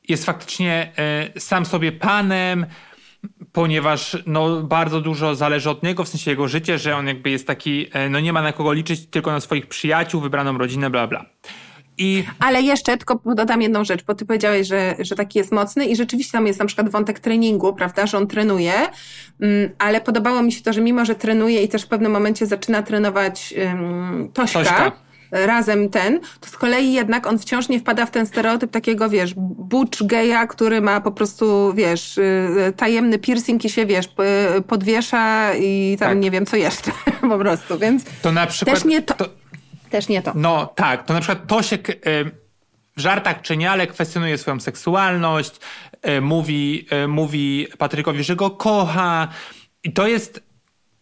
jest 0.07 0.25
faktycznie 0.25 0.91
e, 1.35 1.39
sam 1.39 1.65
sobie 1.65 1.91
panem, 1.91 2.65
ponieważ 3.57 4.17
no, 4.25 4.63
bardzo 4.63 5.01
dużo 5.01 5.35
zależy 5.35 5.69
od 5.69 5.83
niego, 5.83 6.03
w 6.03 6.07
sensie 6.07 6.31
jego 6.31 6.47
życie, 6.47 6.77
że 6.77 6.95
on 6.95 7.07
jakby 7.07 7.29
jest 7.29 7.47
taki, 7.47 7.87
e, 7.93 8.09
no 8.09 8.19
nie 8.19 8.33
ma 8.33 8.41
na 8.41 8.53
kogo 8.53 8.73
liczyć, 8.73 9.05
tylko 9.05 9.31
na 9.31 9.39
swoich 9.39 9.67
przyjaciół, 9.67 10.21
wybraną 10.21 10.57
rodzinę, 10.57 10.89
bla 10.89 11.07
bla. 11.07 11.25
I 11.97 12.23
Ale 12.39 12.61
jeszcze 12.61 12.97
tylko 12.97 13.19
dodam 13.35 13.61
jedną 13.61 13.83
rzecz, 13.83 14.03
bo 14.03 14.15
ty 14.15 14.25
powiedziałeś, 14.25 14.67
że, 14.67 14.95
że 14.99 15.15
taki 15.15 15.39
jest 15.39 15.51
mocny 15.51 15.85
i 15.85 15.95
rzeczywiście 15.95 16.31
tam 16.31 16.47
jest 16.47 16.59
na 16.59 16.65
przykład 16.65 16.89
wątek 16.89 17.19
treningu, 17.19 17.73
prawda, 17.73 18.07
że 18.07 18.17
on 18.17 18.27
trenuje, 18.27 18.73
mm, 19.41 19.69
ale 19.79 20.01
podobało 20.01 20.43
mi 20.43 20.51
się 20.51 20.61
to, 20.63 20.73
że 20.73 20.81
mimo, 20.81 21.05
że 21.05 21.15
trenuje 21.15 21.63
i 21.63 21.67
też 21.67 21.83
w 21.83 21.87
pewnym 21.87 22.11
momencie 22.11 22.45
zaczyna 22.45 22.83
trenować 22.83 23.53
um, 23.57 24.29
Tośka, 24.33 24.59
Tośka. 24.59 24.91
Razem 25.31 25.89
ten, 25.89 26.19
to 26.39 26.49
z 26.49 26.57
kolei 26.57 26.93
jednak 26.93 27.27
on 27.27 27.39
wciąż 27.39 27.69
nie 27.69 27.79
wpada 27.79 28.05
w 28.05 28.11
ten 28.11 28.25
stereotyp 28.25 28.71
takiego, 28.71 29.09
wiesz, 29.09 29.33
butch 29.37 30.03
geja, 30.03 30.47
który 30.47 30.81
ma 30.81 31.01
po 31.01 31.11
prostu, 31.11 31.73
wiesz, 31.73 32.17
y, 32.17 32.73
tajemny 32.77 33.19
piercing 33.19 33.65
i 33.65 33.69
się, 33.69 33.85
wiesz, 33.85 34.07
podwiesza 34.67 35.53
i 35.53 35.97
tam 35.99 36.09
Tak. 36.09 36.17
nie 36.17 36.31
wiem 36.31 36.45
co 36.45 36.57
jeszcze 36.57 36.91
po 37.29 37.37
prostu, 37.37 37.79
więc 37.79 38.03
to 38.21 38.31
na 38.31 38.47
przykład... 38.47 38.75
też 38.75 38.85
nie 38.85 39.01
to. 39.01 39.15
Też 39.89 40.07
nie 40.07 40.21
to. 40.21 40.31
No 40.35 40.65
tak, 40.75 41.05
to 41.05 41.13
na 41.13 41.19
przykład 41.19 41.47
Tosiek 41.47 41.89
y, 41.89 41.95
w 42.97 43.01
żartach 43.01 43.41
czy 43.41 43.57
nie, 43.57 43.71
ale 43.71 43.87
kwestionuje 43.87 44.37
swoją 44.37 44.59
seksualność, 44.59 45.51
y, 46.07 46.21
mówi, 46.21 46.87
mówi 47.07 47.67
Patrykowi, 47.77 48.23
że 48.23 48.35
go 48.35 48.49
kocha 48.49 49.27
i 49.83 49.93
to 49.93 50.07
jest 50.07 50.46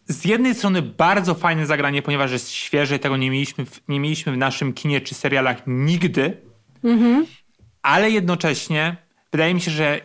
z 0.08 0.24
jednej 0.24 0.54
strony 0.54 0.82
bardzo 0.82 1.34
fajne 1.34 1.66
zagranie, 1.66 2.02
ponieważ 2.02 2.32
jest 2.32 2.50
świeże 2.50 2.96
i 2.96 2.98
tego 2.98 3.16
nie 3.16 3.30
mieliśmy 3.30 3.66
w, 3.66 3.88
nie 3.88 4.00
mieliśmy 4.00 4.32
w 4.32 4.36
naszym 4.36 4.72
kinie 4.72 5.00
czy 5.00 5.14
serialach 5.14 5.62
nigdy, 5.66 6.42
ale 7.82 8.10
jednocześnie 8.10 8.96
wydaje 9.32 9.54
mi 9.54 9.60
się, 9.60 9.70
że, 9.70 10.00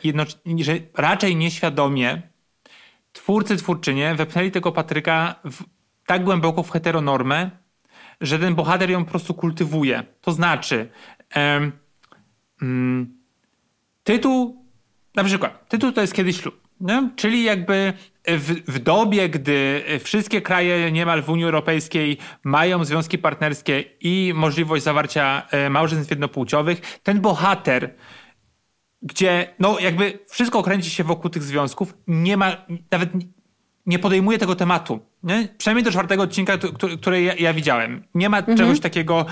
że 0.60 0.78
raczej 0.94 1.36
nieświadomie 1.36 2.22
twórcy, 3.14 3.58
twórczynie 3.58 4.16
wepchnęli 4.16 4.52
tego 4.52 4.72
Patryka 4.72 5.36
w, 5.44 5.64
tak 6.06 6.24
głęboko 6.24 6.64
w 6.64 6.72
heteronormę, 6.72 7.52
że 8.22 8.40
ten 8.40 8.56
bohater 8.56 8.90
ją 8.90 9.06
po 9.06 9.12
prostu 9.12 9.34
kultywuje. 9.34 10.04
To 10.22 10.32
znaczy, 10.32 10.90
em, 11.30 11.72
mm, 12.62 13.18
tytuł, 14.04 14.66
na 15.16 15.24
przykład, 15.24 15.70
tytuł 15.70 15.92
to 15.92 16.02
jest 16.02 16.14
kiedyś 16.14 16.42
ślub. 16.42 16.62
Nie? 16.80 17.10
Czyli 17.16 17.44
jakby 17.44 17.94
w, 18.28 18.72
w 18.72 18.80
dobie, 18.80 19.30
gdy 19.30 19.84
wszystkie 20.04 20.42
kraje 20.42 20.92
niemal 20.92 21.24
w 21.24 21.30
Unii 21.30 21.46
Europejskiej 21.46 22.18
mają 22.44 22.86
związki 22.86 23.18
partnerskie 23.18 23.84
i 24.02 24.34
możliwość 24.36 24.84
zawarcia 24.84 25.48
e, 25.52 25.70
małżeństw 25.70 26.10
jednopłciowych, 26.10 27.00
ten 27.04 27.22
bohater, 27.22 27.96
gdzie 29.02 29.54
no 29.60 29.80
jakby 29.80 30.20
wszystko 30.30 30.64
kręci 30.64 30.90
się 30.90 31.04
wokół 31.04 31.30
tych 31.30 31.44
związków, 31.44 31.94
nie 32.08 32.38
ma 32.38 32.66
nawet 32.92 33.10
nie 33.86 34.00
podejmuje 34.00 34.38
tego 34.38 34.56
tematu. 34.56 35.00
Nie? 35.24 35.48
Przynajmniej 35.58 35.84
do 35.84 35.91
czwartego 35.91 36.24
odcinka, 36.24 36.58
który, 36.58 36.98
który 36.98 37.22
ja, 37.22 37.34
ja, 37.34 37.54
widziałem. 37.54 38.04
Nie 38.15 38.30
ma 38.30 38.38
mhm. 38.38 38.58
czegoś 38.58 38.80
takiego, 38.80 39.26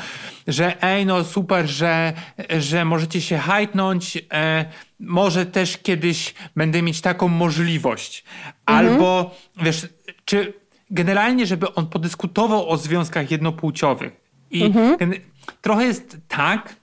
że 0.47 0.83
ej, 0.83 1.05
no 1.05 1.23
super, 1.23 1.67
że, 1.67 2.13
że 2.59 2.85
możecie 2.85 3.21
się 3.21 3.37
hajtnąć, 3.37 4.17
e, 4.33 4.65
może 4.99 5.45
też 5.45 5.77
kiedyś 5.77 6.33
będę 6.55 6.81
mieć 6.81 7.01
taką 7.01 7.27
możliwość. 7.27 8.23
Mhm. 8.67 8.87
Albo, 8.87 9.35
wiesz, 9.61 9.87
czy 10.25 10.53
generalnie, 10.91 11.45
żeby 11.45 11.73
on 11.73 11.87
podyskutował 11.87 12.69
o 12.69 12.77
związkach 12.77 13.31
jednopłciowych. 13.31 14.13
I 14.51 14.63
mhm. 14.63 14.97
ten, 14.97 15.13
trochę 15.61 15.85
jest 15.85 16.17
tak, 16.27 16.75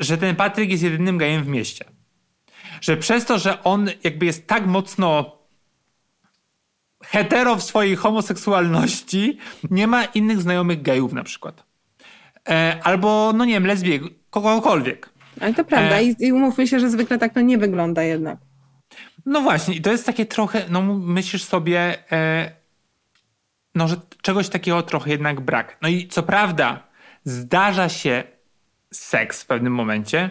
że 0.00 0.18
ten 0.18 0.36
Patryk 0.36 0.70
jest 0.70 0.82
jedynym 0.82 1.18
gejem 1.18 1.44
w 1.44 1.48
mieście. 1.48 1.84
Że 2.80 2.96
przez 2.96 3.24
to, 3.24 3.38
że 3.38 3.62
on 3.62 3.90
jakby 4.04 4.26
jest 4.26 4.46
tak 4.46 4.66
mocno 4.66 5.38
hetero 7.14 7.56
w 7.56 7.62
swojej 7.62 7.96
homoseksualności 7.96 9.38
nie 9.70 9.86
ma 9.86 10.04
innych 10.04 10.40
znajomych 10.40 10.82
gejów 10.82 11.12
na 11.12 11.24
przykład. 11.24 11.64
E, 12.48 12.80
albo, 12.82 13.32
no 13.36 13.44
nie 13.44 13.54
wiem, 13.54 13.66
lesbiek, 13.66 14.02
kogokolwiek. 14.30 15.10
Ale 15.40 15.54
to 15.54 15.64
prawda 15.64 15.98
e, 15.98 16.04
i 16.04 16.32
umówmy 16.32 16.66
się, 16.66 16.80
że 16.80 16.90
zwykle 16.90 17.18
tak 17.18 17.34
to 17.34 17.40
nie 17.40 17.58
wygląda 17.58 18.02
jednak. 18.02 18.38
No 19.26 19.40
właśnie 19.40 19.74
i 19.74 19.80
to 19.80 19.92
jest 19.92 20.06
takie 20.06 20.26
trochę, 20.26 20.64
no 20.68 20.82
myślisz 20.82 21.44
sobie, 21.44 22.12
e, 22.12 22.50
no 23.74 23.88
że 23.88 23.96
czegoś 24.22 24.48
takiego 24.48 24.82
trochę 24.82 25.10
jednak 25.10 25.40
brak. 25.40 25.78
No 25.82 25.88
i 25.88 26.08
co 26.08 26.22
prawda 26.22 26.82
zdarza 27.24 27.88
się 27.88 28.24
seks 28.92 29.42
w 29.42 29.46
pewnym 29.46 29.72
momencie, 29.72 30.30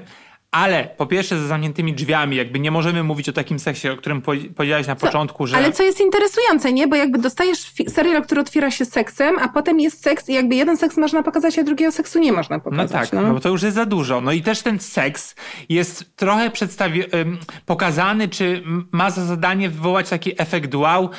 ale 0.54 0.90
po 0.98 1.06
pierwsze 1.06 1.40
za 1.40 1.48
zamkniętymi 1.48 1.94
drzwiami, 1.94 2.36
jakby 2.36 2.60
nie 2.60 2.72
możemy 2.72 3.04
mówić 3.04 3.30
o 3.30 3.34
takim 3.34 3.60
seksie, 3.60 3.90
o 3.90 3.98
którym 3.98 4.22
powiedziałeś 4.56 4.88
na 4.88 4.96
co, 4.96 5.06
początku, 5.06 5.48
że... 5.48 5.58
Ale 5.58 5.72
co 5.72 5.84
jest 5.84 6.02
interesujące, 6.02 6.74
nie? 6.74 6.88
Bo 6.88 6.96
jakby 6.96 7.20
dostajesz 7.20 7.72
serial, 7.88 8.24
który 8.24 8.42
otwiera 8.42 8.72
się 8.72 8.86
seksem, 8.86 9.40
a 9.40 9.48
potem 9.48 9.80
jest 9.80 10.04
seks 10.04 10.30
i 10.30 10.34
jakby 10.34 10.56
jeden 10.56 10.78
seks 10.78 10.98
można 10.98 11.24
pokazać, 11.24 11.60
a 11.60 11.64
drugiego 11.64 11.92
seksu 11.92 12.20
nie 12.20 12.34
można 12.34 12.60
pokazać. 12.60 12.92
No 12.92 13.00
tak, 13.00 13.14
no, 13.14 13.22
no 13.22 13.34
bo 13.34 13.40
to 13.40 13.50
już 13.50 13.64
jest 13.64 13.76
za 13.76 13.86
dużo. 13.86 14.22
No 14.22 14.32
i 14.32 14.42
też 14.42 14.62
ten 14.62 14.80
seks 14.80 15.36
jest 15.70 16.16
trochę 16.16 16.50
przedstawi- 16.50 17.38
pokazany, 17.66 18.30
czy 18.30 18.64
ma 18.92 19.10
za 19.10 19.26
zadanie 19.26 19.70
wywołać 19.70 20.10
taki 20.10 20.42
efekt 20.42 20.76
wow, 20.76 21.10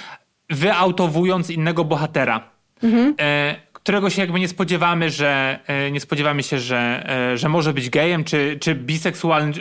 wyautowując 0.51 1.51
innego 1.51 1.85
bohatera. 1.85 2.51
Mhm. 2.83 3.15
E, 3.21 3.57
którego 3.85 4.11
się 4.11 4.23
jakby 4.23 4.41
nie 4.41 4.49
spodziewamy, 4.49 5.11
że 5.11 5.59
e, 5.67 5.91
nie 5.91 6.01
spodziewamy 6.01 6.43
się, 6.43 6.59
że, 6.59 7.11
e, 7.33 7.39
że 7.39 7.49
może 7.49 7.73
być 7.73 7.91
gejem, 7.91 8.25
czy, 8.25 8.59
czy 8.61 8.75
biseksualny, 8.75 9.53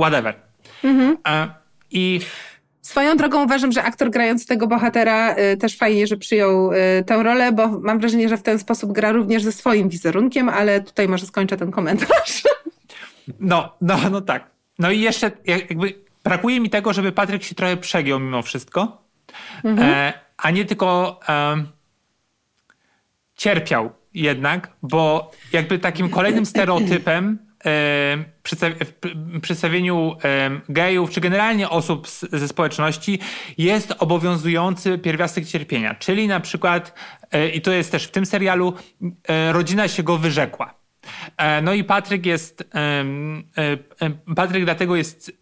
whatever. 0.00 0.34
Mhm. 0.84 1.16
E, 1.28 1.48
I 1.90 2.20
Swoją 2.82 3.16
drogą 3.16 3.44
uważam, 3.44 3.72
że 3.72 3.82
aktor 3.82 4.10
grający 4.10 4.46
tego 4.46 4.66
bohatera 4.66 5.36
y, 5.36 5.56
też 5.56 5.76
fajnie, 5.76 6.06
że 6.06 6.16
przyjął 6.16 6.72
y, 6.72 6.76
tę 7.06 7.22
rolę, 7.22 7.52
bo 7.52 7.68
mam 7.68 7.98
wrażenie, 7.98 8.28
że 8.28 8.36
w 8.36 8.42
ten 8.42 8.58
sposób 8.58 8.92
gra 8.92 9.12
również 9.12 9.42
ze 9.42 9.52
swoim 9.52 9.88
wizerunkiem, 9.88 10.48
ale 10.48 10.80
tutaj 10.80 11.08
może 11.08 11.26
skończę 11.26 11.56
ten 11.56 11.70
komentarz. 11.70 12.42
No, 13.40 13.76
no, 13.80 13.98
no 14.10 14.20
tak. 14.20 14.50
No 14.78 14.90
i 14.90 15.00
jeszcze 15.00 15.30
jakby 15.44 15.94
brakuje 16.24 16.60
mi 16.60 16.70
tego, 16.70 16.92
żeby 16.92 17.12
Patryk 17.12 17.42
się 17.42 17.54
trochę 17.54 17.76
przegiął 17.76 18.20
mimo 18.20 18.42
wszystko, 18.42 19.02
mhm. 19.64 19.90
e, 19.90 20.12
a 20.36 20.50
nie 20.50 20.64
tylko... 20.64 21.20
E, 21.28 21.64
cierpiał 23.42 23.90
jednak, 24.14 24.70
bo 24.82 25.30
jakby 25.52 25.78
takim 25.78 26.08
kolejnym 26.08 26.46
stereotypem 26.46 27.38
w 28.44 29.40
przedstawieniu 29.42 30.16
gejów, 30.68 31.10
czy 31.10 31.20
generalnie 31.20 31.70
osób 31.70 32.08
ze 32.32 32.48
społeczności 32.48 33.18
jest 33.58 33.94
obowiązujący 33.98 34.98
pierwiastek 34.98 35.46
cierpienia. 35.46 35.94
Czyli 35.94 36.28
na 36.28 36.40
przykład, 36.40 36.94
e, 37.32 37.48
i 37.48 37.60
to 37.60 37.72
jest 37.72 37.92
też 37.92 38.04
w 38.04 38.10
tym 38.10 38.26
serialu, 38.26 38.74
e, 39.28 39.52
rodzina 39.52 39.88
się 39.88 40.02
go 40.02 40.18
wyrzekła. 40.18 40.74
E, 41.36 41.62
no 41.62 41.74
i 41.74 41.84
Patryk 41.84 42.26
jest, 42.26 42.70
Patryk 44.36 44.64
dlatego 44.64 44.96
jest 44.96 45.41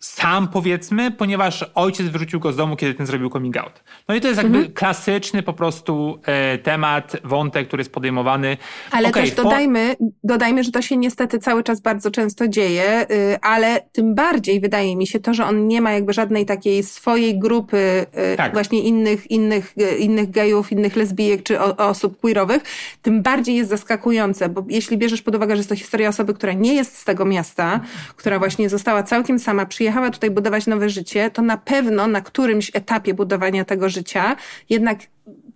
sam 0.00 0.48
powiedzmy, 0.48 1.10
ponieważ 1.10 1.70
ojciec 1.74 2.08
wyrzucił 2.08 2.40
go 2.40 2.52
z 2.52 2.56
domu, 2.56 2.76
kiedy 2.76 2.94
ten 2.94 3.06
zrobił 3.06 3.30
coming 3.30 3.56
out. 3.56 3.82
No 4.08 4.14
i 4.14 4.20
to 4.20 4.28
jest 4.28 4.42
jakby 4.42 4.58
mhm. 4.58 4.74
klasyczny 4.74 5.42
po 5.42 5.52
prostu 5.52 6.18
e, 6.22 6.58
temat, 6.58 7.16
wątek, 7.24 7.68
który 7.68 7.80
jest 7.80 7.92
podejmowany. 7.92 8.56
Ale 8.90 9.08
okay, 9.08 9.22
też 9.22 9.32
dodajmy, 9.32 9.96
po... 9.98 10.04
dodajmy, 10.24 10.64
że 10.64 10.72
to 10.72 10.82
się 10.82 10.96
niestety 10.96 11.38
cały 11.38 11.62
czas 11.62 11.80
bardzo 11.80 12.10
często 12.10 12.48
dzieje, 12.48 13.06
y, 13.10 13.38
ale 13.42 13.80
tym 13.92 14.14
bardziej 14.14 14.60
wydaje 14.60 14.96
mi 14.96 15.06
się 15.06 15.20
to, 15.20 15.34
że 15.34 15.44
on 15.44 15.68
nie 15.68 15.80
ma 15.80 15.92
jakby 15.92 16.12
żadnej 16.12 16.46
takiej 16.46 16.82
swojej 16.82 17.38
grupy 17.38 18.06
y, 18.32 18.36
tak. 18.36 18.52
właśnie 18.52 18.80
innych, 18.80 19.30
innych, 19.30 19.74
y, 19.80 19.98
innych 19.98 20.30
gejów, 20.30 20.72
innych 20.72 20.96
lesbijek 20.96 21.42
czy 21.42 21.60
o, 21.60 21.76
osób 21.76 22.20
queerowych, 22.20 22.62
tym 23.02 23.22
bardziej 23.22 23.56
jest 23.56 23.70
zaskakujące, 23.70 24.48
bo 24.48 24.64
jeśli 24.68 24.98
bierzesz 24.98 25.22
pod 25.22 25.34
uwagę, 25.34 25.56
że 25.56 25.60
jest 25.60 25.68
to 25.68 25.76
historia 25.76 26.08
osoby, 26.08 26.34
która 26.34 26.52
nie 26.52 26.74
jest 26.74 26.98
z 26.98 27.04
tego 27.04 27.24
miasta, 27.24 27.80
która 28.16 28.38
właśnie 28.38 28.68
została 28.68 29.02
całkiem 29.02 29.38
sama, 29.38 29.66
przyjechała 29.66 29.89
tutaj 30.10 30.30
budować 30.30 30.66
nowe 30.66 30.88
życie, 30.88 31.30
to 31.30 31.42
na 31.42 31.56
pewno 31.56 32.06
na 32.06 32.20
którymś 32.20 32.70
etapie 32.74 33.14
budowania 33.14 33.64
tego 33.64 33.88
życia 33.88 34.36
jednak 34.70 34.98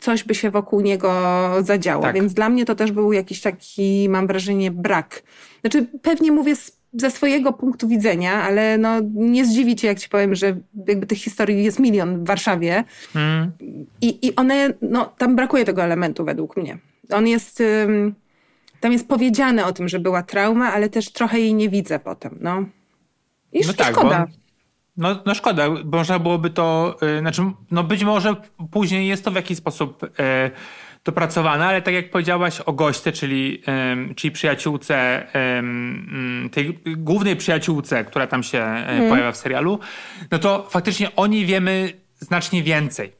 coś 0.00 0.24
by 0.24 0.34
się 0.34 0.50
wokół 0.50 0.80
niego 0.80 1.12
zadziało. 1.62 2.02
Tak. 2.02 2.14
Więc 2.14 2.34
dla 2.34 2.48
mnie 2.48 2.64
to 2.64 2.74
też 2.74 2.92
był 2.92 3.12
jakiś 3.12 3.40
taki, 3.40 4.08
mam 4.08 4.26
wrażenie, 4.26 4.70
brak. 4.70 5.22
Znaczy, 5.60 5.86
pewnie 6.02 6.32
mówię 6.32 6.54
ze 6.92 7.10
swojego 7.10 7.52
punktu 7.52 7.88
widzenia, 7.88 8.42
ale 8.42 8.78
no, 8.78 9.00
nie 9.14 9.44
zdziwi 9.44 9.76
cię, 9.76 9.88
jak 9.88 9.98
ci 9.98 10.08
powiem, 10.08 10.34
że 10.34 10.56
jakby 10.88 11.06
tych 11.06 11.18
historii 11.18 11.64
jest 11.64 11.78
milion 11.78 12.24
w 12.24 12.26
Warszawie. 12.26 12.84
Hmm. 13.12 13.52
I, 14.00 14.26
I 14.26 14.36
one, 14.36 14.74
no, 14.82 15.04
tam 15.18 15.36
brakuje 15.36 15.64
tego 15.64 15.82
elementu 15.82 16.24
według 16.24 16.56
mnie. 16.56 16.78
On 17.10 17.26
jest. 17.26 17.62
tam 18.80 18.92
jest 18.92 19.08
powiedziane 19.08 19.66
o 19.66 19.72
tym, 19.72 19.88
że 19.88 20.00
była 20.00 20.22
trauma, 20.22 20.72
ale 20.72 20.88
też 20.88 21.12
trochę 21.12 21.40
jej 21.40 21.54
nie 21.54 21.68
widzę 21.68 21.98
potem. 21.98 22.38
No, 22.40 22.64
I, 23.54 23.66
no 23.66 23.72
tak, 23.72 23.92
szkoda. 23.92 24.26
No, 24.96 25.22
no 25.26 25.34
szkoda, 25.34 25.70
bo 25.84 25.98
można 25.98 26.18
byłoby 26.18 26.50
to, 26.50 26.96
yy, 27.02 27.18
znaczy, 27.20 27.42
no 27.70 27.84
być 27.84 28.04
może 28.04 28.36
później 28.70 29.08
jest 29.08 29.24
to 29.24 29.30
w 29.30 29.34
jakiś 29.34 29.58
sposób 29.58 30.02
yy, 30.02 30.50
dopracowane, 31.04 31.66
ale 31.66 31.82
tak 31.82 31.94
jak 31.94 32.10
powiedziałaś 32.10 32.60
o 32.60 32.72
goście, 32.72 33.12
czyli, 33.12 33.62
yy, 34.06 34.14
czyli 34.14 34.30
przyjaciółce, 34.30 35.26
mm, 35.32 36.50
tej 36.52 36.78
głównej 36.96 37.36
przyjaciółce, 37.36 38.04
która 38.04 38.26
tam 38.26 38.42
się 38.42 38.58
hmm. 38.58 39.08
pojawia 39.08 39.32
w 39.32 39.36
serialu, 39.36 39.78
no 40.30 40.38
to 40.38 40.66
faktycznie 40.70 41.16
o 41.16 41.26
niej 41.26 41.46
wiemy 41.46 41.92
znacznie 42.18 42.62
więcej. 42.62 43.12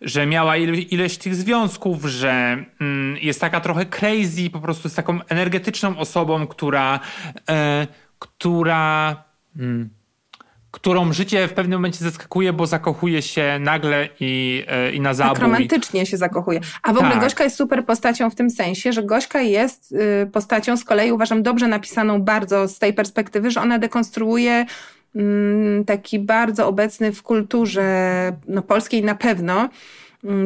Że 0.00 0.26
miała 0.26 0.56
ileś, 0.56 0.86
ileś 0.90 1.18
tych 1.18 1.34
związków, 1.34 2.04
że 2.04 2.64
mm, 2.80 3.16
jest 3.22 3.40
taka 3.40 3.60
trochę 3.60 3.86
crazy, 3.86 4.50
po 4.50 4.60
prostu 4.60 4.88
jest 4.88 4.96
taką 4.96 5.20
energetyczną 5.28 5.98
osobą, 5.98 6.46
która, 6.46 7.00
e, 7.50 7.86
która 8.18 9.27
którą 10.70 11.12
życie 11.12 11.48
w 11.48 11.52
pewnym 11.52 11.78
momencie 11.78 12.04
zaskakuje, 12.04 12.52
bo 12.52 12.66
zakochuje 12.66 13.22
się 13.22 13.58
nagle 13.60 14.08
i, 14.20 14.64
e, 14.68 14.92
i 14.92 15.00
na 15.00 15.14
zabój. 15.14 15.34
Tak 15.34 15.42
romantycznie 15.42 16.06
się 16.06 16.16
zakochuje. 16.16 16.60
A 16.82 16.92
w 16.92 16.96
ogóle 16.96 17.12
tak. 17.12 17.20
Gośka 17.20 17.44
jest 17.44 17.56
super 17.56 17.84
postacią 17.84 18.30
w 18.30 18.34
tym 18.34 18.50
sensie, 18.50 18.92
że 18.92 19.02
Gośka 19.02 19.40
jest 19.40 19.92
y, 19.92 20.30
postacią 20.32 20.76
z 20.76 20.84
kolei 20.84 21.12
uważam 21.12 21.42
dobrze 21.42 21.68
napisaną 21.68 22.22
bardzo 22.22 22.68
z 22.68 22.78
tej 22.78 22.92
perspektywy, 22.92 23.50
że 23.50 23.60
ona 23.60 23.78
dekonstruuje 23.78 24.66
mm, 25.16 25.84
taki 25.84 26.18
bardzo 26.18 26.68
obecny 26.68 27.12
w 27.12 27.22
kulturze 27.22 28.32
no, 28.48 28.62
polskiej 28.62 29.04
na 29.04 29.14
pewno 29.14 29.54
Mm, 29.62 29.70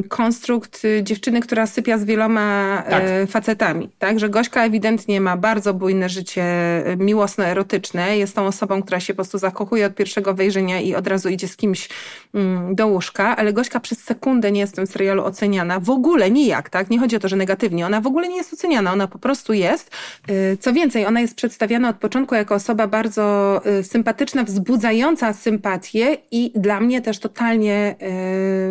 konstrukt 0.08 0.84
y, 0.84 1.02
dziewczyny, 1.02 1.40
która 1.40 1.66
sypia 1.66 1.98
z 1.98 2.04
wieloma 2.04 2.82
tak. 2.90 3.02
E, 3.06 3.26
facetami. 3.26 3.90
Tak? 3.98 4.20
Że 4.20 4.28
Gośka 4.28 4.64
ewidentnie 4.64 5.20
ma 5.20 5.36
bardzo 5.36 5.74
bujne 5.74 6.08
życie 6.08 6.42
e, 6.42 6.96
miłosno-erotyczne. 6.96 8.18
Jest 8.18 8.34
tą 8.34 8.46
osobą, 8.46 8.82
która 8.82 9.00
się 9.00 9.12
po 9.12 9.16
prostu 9.16 9.38
zakochuje 9.38 9.86
od 9.86 9.94
pierwszego 9.94 10.34
wejrzenia 10.34 10.80
i 10.80 10.94
od 10.94 11.06
razu 11.06 11.28
idzie 11.28 11.48
z 11.48 11.56
kimś 11.56 11.88
mm, 12.34 12.74
do 12.74 12.86
łóżka, 12.86 13.36
ale 13.36 13.52
Gośka 13.52 13.80
przez 13.80 13.98
sekundę 13.98 14.52
nie 14.52 14.60
jest 14.60 14.72
w 14.72 14.76
tym 14.76 14.86
serialu 14.86 15.24
oceniana. 15.24 15.80
W 15.80 15.90
ogóle 15.90 16.30
nijak, 16.30 16.70
tak? 16.70 16.90
Nie 16.90 16.98
chodzi 16.98 17.16
o 17.16 17.20
to, 17.20 17.28
że 17.28 17.36
negatywnie. 17.36 17.86
Ona 17.86 18.00
w 18.00 18.06
ogóle 18.06 18.28
nie 18.28 18.36
jest 18.36 18.52
oceniana. 18.52 18.92
Ona 18.92 19.06
po 19.06 19.18
prostu 19.18 19.52
jest. 19.52 19.90
E, 20.28 20.56
co 20.56 20.72
więcej, 20.72 21.06
ona 21.06 21.20
jest 21.20 21.34
przedstawiana 21.34 21.88
od 21.88 21.96
początku 21.96 22.34
jako 22.34 22.54
osoba 22.54 22.86
bardzo 22.86 23.60
sympatyczna, 23.82 24.44
wzbudzająca 24.44 25.32
sympatię 25.32 26.16
i 26.30 26.52
dla 26.54 26.80
mnie 26.80 27.00
też 27.00 27.18
totalnie 27.18 27.96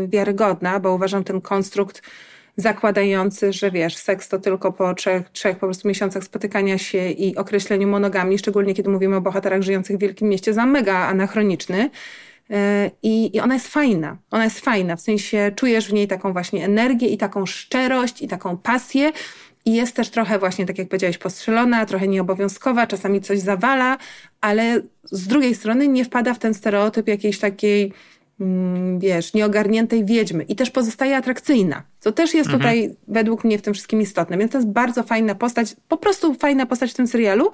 wiarygodna, 0.07 0.79
bo 0.79 0.90
uważam 0.93 1.23
ten 1.23 1.41
konstrukt 1.41 2.01
zakładający, 2.57 3.53
że 3.53 3.71
wiesz, 3.71 3.97
seks 3.97 4.29
to 4.29 4.39
tylko 4.39 4.71
po 4.71 4.93
trzech, 4.93 5.29
trzech 5.29 5.57
po 5.57 5.65
prostu 5.67 5.87
miesiącach 5.87 6.23
spotykania 6.23 6.77
się 6.77 7.09
i 7.09 7.35
określeniu 7.35 7.87
monogami, 7.87 8.37
szczególnie 8.37 8.73
kiedy 8.73 8.89
mówimy 8.89 9.15
o 9.15 9.21
bohaterach 9.21 9.61
żyjących 9.61 9.97
w 9.97 9.99
wielkim 9.99 10.29
mieście, 10.29 10.53
za 10.53 10.65
mega 10.65 10.95
anachroniczny. 10.95 11.89
I, 13.03 13.35
I 13.35 13.39
ona 13.39 13.53
jest 13.53 13.67
fajna. 13.67 14.17
Ona 14.31 14.43
jest 14.43 14.59
fajna, 14.59 14.95
w 14.95 15.01
sensie 15.01 15.51
czujesz 15.55 15.87
w 15.87 15.93
niej 15.93 16.07
taką 16.07 16.33
właśnie 16.33 16.65
energię 16.65 17.07
i 17.07 17.17
taką 17.17 17.45
szczerość 17.45 18.21
i 18.21 18.27
taką 18.27 18.57
pasję. 18.57 19.11
I 19.65 19.73
jest 19.73 19.95
też 19.95 20.09
trochę 20.09 20.39
właśnie, 20.39 20.65
tak 20.65 20.77
jak 20.77 20.87
powiedziałeś, 20.87 21.17
postrzelona, 21.17 21.85
trochę 21.85 22.07
nieobowiązkowa, 22.07 22.87
czasami 22.87 23.21
coś 23.21 23.39
zawala, 23.39 23.97
ale 24.41 24.81
z 25.03 25.27
drugiej 25.27 25.55
strony 25.55 25.87
nie 25.87 26.05
wpada 26.05 26.33
w 26.33 26.39
ten 26.39 26.53
stereotyp 26.53 27.07
jakiejś 27.07 27.39
takiej, 27.39 27.93
wiesz, 28.97 29.33
nieogarniętej 29.33 30.05
wiedźmy. 30.05 30.43
I 30.43 30.55
też 30.55 30.71
pozostaje 30.71 31.17
atrakcyjna, 31.17 31.83
co 31.99 32.11
też 32.11 32.33
jest 32.33 32.49
mhm. 32.49 32.59
tutaj 32.59 32.95
według 33.07 33.43
mnie 33.43 33.57
w 33.57 33.61
tym 33.61 33.73
wszystkim 33.73 34.01
istotne. 34.01 34.37
Więc 34.37 34.51
to 34.51 34.57
jest 34.57 34.69
bardzo 34.69 35.03
fajna 35.03 35.35
postać, 35.35 35.75
po 35.87 35.97
prostu 35.97 36.33
fajna 36.33 36.65
postać 36.65 36.91
w 36.91 36.95
tym 36.95 37.07
serialu 37.07 37.51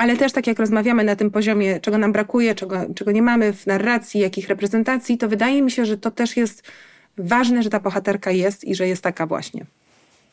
ale 0.00 0.16
też 0.16 0.32
tak 0.32 0.46
jak 0.46 0.58
rozmawiamy 0.58 1.04
na 1.04 1.16
tym 1.16 1.30
poziomie, 1.30 1.80
czego 1.80 1.98
nam 1.98 2.12
brakuje, 2.12 2.54
czego, 2.54 2.76
czego 2.94 3.12
nie 3.12 3.22
mamy 3.22 3.52
w 3.52 3.66
narracji, 3.66 4.20
jakich 4.20 4.48
reprezentacji, 4.48 5.18
to 5.18 5.28
wydaje 5.28 5.62
mi 5.62 5.70
się, 5.70 5.86
że 5.86 5.98
to 5.98 6.10
też 6.10 6.36
jest 6.36 6.70
ważne, 7.18 7.62
że 7.62 7.70
ta 7.70 7.80
bohaterka 7.80 8.30
jest 8.30 8.64
i 8.64 8.74
że 8.74 8.88
jest 8.88 9.02
taka 9.02 9.26
właśnie. 9.26 9.66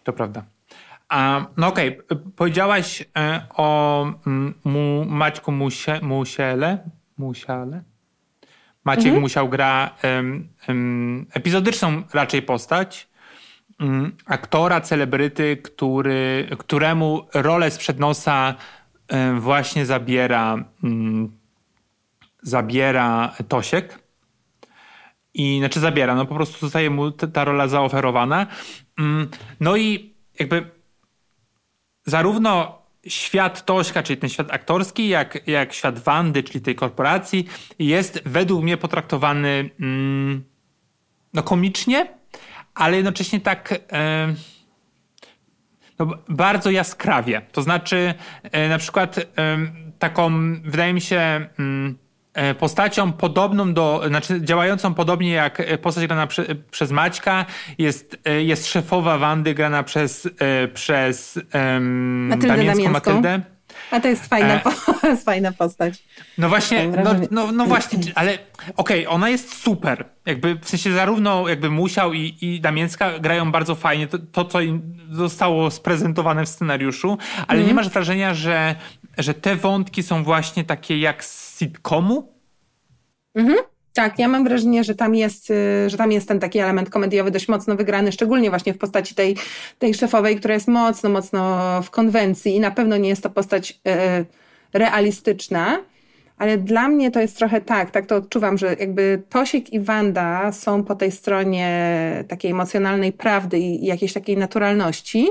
To 0.04 0.14
prawda. 0.14 0.44
A, 1.10 1.46
no 1.58 1.68
okej, 1.68 2.00
okay. 2.00 2.18
powiedziałaś 2.36 3.06
e, 3.18 3.42
o 3.56 4.02
mm, 4.28 4.54
mu, 4.64 5.06
Maćku 5.06 5.52
Musie, 5.52 6.00
Musiele? 6.02 6.90
Musiale? 7.18 7.84
Maciek 8.88 9.06
mhm. 9.06 9.22
Musiał 9.22 9.50
gra 9.50 9.96
um, 10.04 10.48
um, 10.68 11.26
epizodyczną 11.34 12.04
raczej 12.14 12.42
postać, 12.42 13.08
um, 13.80 14.16
aktora, 14.26 14.82
celebryty, 14.82 15.58
który, 15.58 16.50
któremu 16.58 17.28
rolę 17.34 17.72
sprzed 17.72 18.00
nosa 18.00 18.56
właśnie 19.40 19.86
zabiera, 19.86 20.64
mm, 20.84 21.32
zabiera 22.42 23.34
Tosiek. 23.48 24.00
I 25.34 25.60
znaczy 25.60 25.80
zabiera, 25.80 26.16
no 26.16 26.26
po 26.26 26.36
prostu 26.36 26.60
zostaje 26.60 26.90
mu 26.90 27.12
ta 27.12 27.46
rola 27.46 27.68
zaoferowana. 27.68 28.48
Mm, 29.00 29.30
no 29.60 29.78
i 29.78 30.14
jakby 30.40 30.72
zarówno 32.06 32.77
świat 33.10 33.66
Tośka, 33.66 34.04
czyli 34.04 34.18
ten 34.18 34.30
świat 34.30 34.52
aktorski, 34.52 35.08
jak, 35.08 35.48
jak 35.48 35.74
świat 35.74 36.00
Wandy, 36.00 36.44
czyli 36.44 36.62
tej 36.62 36.76
korporacji, 36.76 37.48
jest 37.80 38.22
według 38.26 38.64
mnie 38.64 38.78
potraktowany 38.78 39.70
mm, 39.80 40.44
no 41.34 41.44
komicznie, 41.44 42.08
ale 42.76 42.96
jednocześnie 42.96 43.40
tak 43.40 43.80
no, 46.00 46.08
bardzo 46.30 46.72
jaskrawie. 46.72 47.42
To 47.52 47.62
znaczy, 47.62 48.14
e, 48.44 48.70
na 48.70 48.78
przykład 48.78 49.20
taką, 50.00 50.54
wydaje 50.62 50.94
mi 50.94 51.02
się, 51.02 51.50
mm, 51.60 51.98
e, 52.02 52.07
postacią 52.60 53.12
podobną 53.12 53.74
do, 53.74 54.04
znaczy 54.08 54.42
działającą 54.42 54.94
podobnie 54.94 55.32
jak 55.32 55.80
postać 55.82 56.08
grana 56.08 56.28
prze, 56.28 56.46
przez 56.72 56.92
Maćka 56.92 57.46
jest, 57.78 58.18
e, 58.26 58.44
jest 58.44 58.68
szefowa 58.68 59.18
Wandy 59.18 59.54
grana 59.54 59.84
przez, 59.84 60.30
przez 60.74 61.40
um, 61.54 62.28
Matyldę 62.28 62.48
Damięcką, 62.48 62.84
Damięcką. 62.84 62.92
Matyldę. 62.92 63.42
A 63.92 64.00
to 64.00 64.08
jest 64.08 64.26
fajna, 64.26 64.54
e... 64.54 64.60
po, 64.60 64.72
jest 65.08 65.26
fajna 65.26 65.52
postać. 65.52 66.04
No 66.38 66.50
właśnie, 66.50 66.88
no, 66.88 67.16
no, 67.32 67.52
no 67.52 67.66
właśnie, 67.66 68.00
ale 68.16 68.34
okej, 68.76 69.06
okay, 69.06 69.10
ona 69.10 69.30
jest 69.30 69.64
super. 69.64 70.06
Jakby 70.26 70.56
w 70.56 70.70
sensie 70.70 70.92
zarówno 70.92 71.48
jakby 71.48 71.70
Musiał 71.70 72.14
i, 72.14 72.38
i 72.42 72.62
Damięcka 72.62 73.20
grają 73.20 73.52
bardzo 73.52 73.76
fajnie 73.76 74.08
to, 74.08 74.18
to, 74.20 74.46
co 74.46 74.62
im 74.62 74.98
zostało 75.12 75.72
sprezentowane 75.72 76.46
w 76.46 76.50
scenariuszu, 76.50 77.18
ale 77.48 77.58
mm. 77.58 77.68
nie 77.68 77.74
masz 77.74 77.90
wrażenia, 77.90 78.34
że, 78.34 78.76
że 79.18 79.34
te 79.34 79.56
wątki 79.56 80.04
są 80.04 80.24
właśnie 80.24 80.64
takie 80.64 81.00
jak 81.00 81.26
z 81.26 81.47
sitcomu? 81.58 82.34
Mhm. 83.36 83.58
Tak, 83.94 84.20
ja 84.20 84.28
mam 84.28 84.44
wrażenie, 84.44 84.84
że 84.84 84.96
tam 84.96 85.16
jest, 85.16 85.50
y, 85.50 85.90
że 85.90 85.98
tam 85.98 86.12
jest 86.12 86.28
ten 86.28 86.40
taki 86.40 86.60
element 86.60 86.90
komediowy 86.90 87.32
dość 87.32 87.48
mocno 87.48 87.76
wygrany, 87.76 88.12
szczególnie 88.12 88.50
właśnie 88.50 88.74
w 88.74 88.78
postaci 88.78 89.16
tej, 89.16 89.36
tej 89.80 89.94
szefowej, 89.94 90.36
która 90.36 90.54
jest 90.54 90.68
mocno, 90.68 91.10
mocno 91.10 91.82
w 91.82 91.90
konwencji 91.90 92.56
i 92.56 92.60
na 92.60 92.72
pewno 92.72 92.98
nie 92.98 93.10
jest 93.10 93.24
to 93.24 93.30
postać 93.30 93.72
y, 93.72 94.26
realistyczna. 94.74 95.80
Ale 96.38 96.58
dla 96.58 96.90
mnie 96.90 97.12
to 97.12 97.20
jest 97.20 97.38
trochę 97.38 97.62
tak, 97.62 97.92
tak 97.92 98.06
to 98.06 98.16
odczuwam, 98.16 98.58
że 98.58 98.76
jakby 98.80 99.24
Tosiek 99.30 99.74
i 99.74 99.80
Wanda 99.80 100.52
są 100.52 100.84
po 100.84 100.96
tej 100.96 101.12
stronie 101.12 102.24
takiej 102.28 102.52
emocjonalnej 102.52 103.14
prawdy 103.14 103.60
i 103.60 103.86
jakiejś 103.86 104.14
takiej 104.14 104.38
naturalności. 104.38 105.30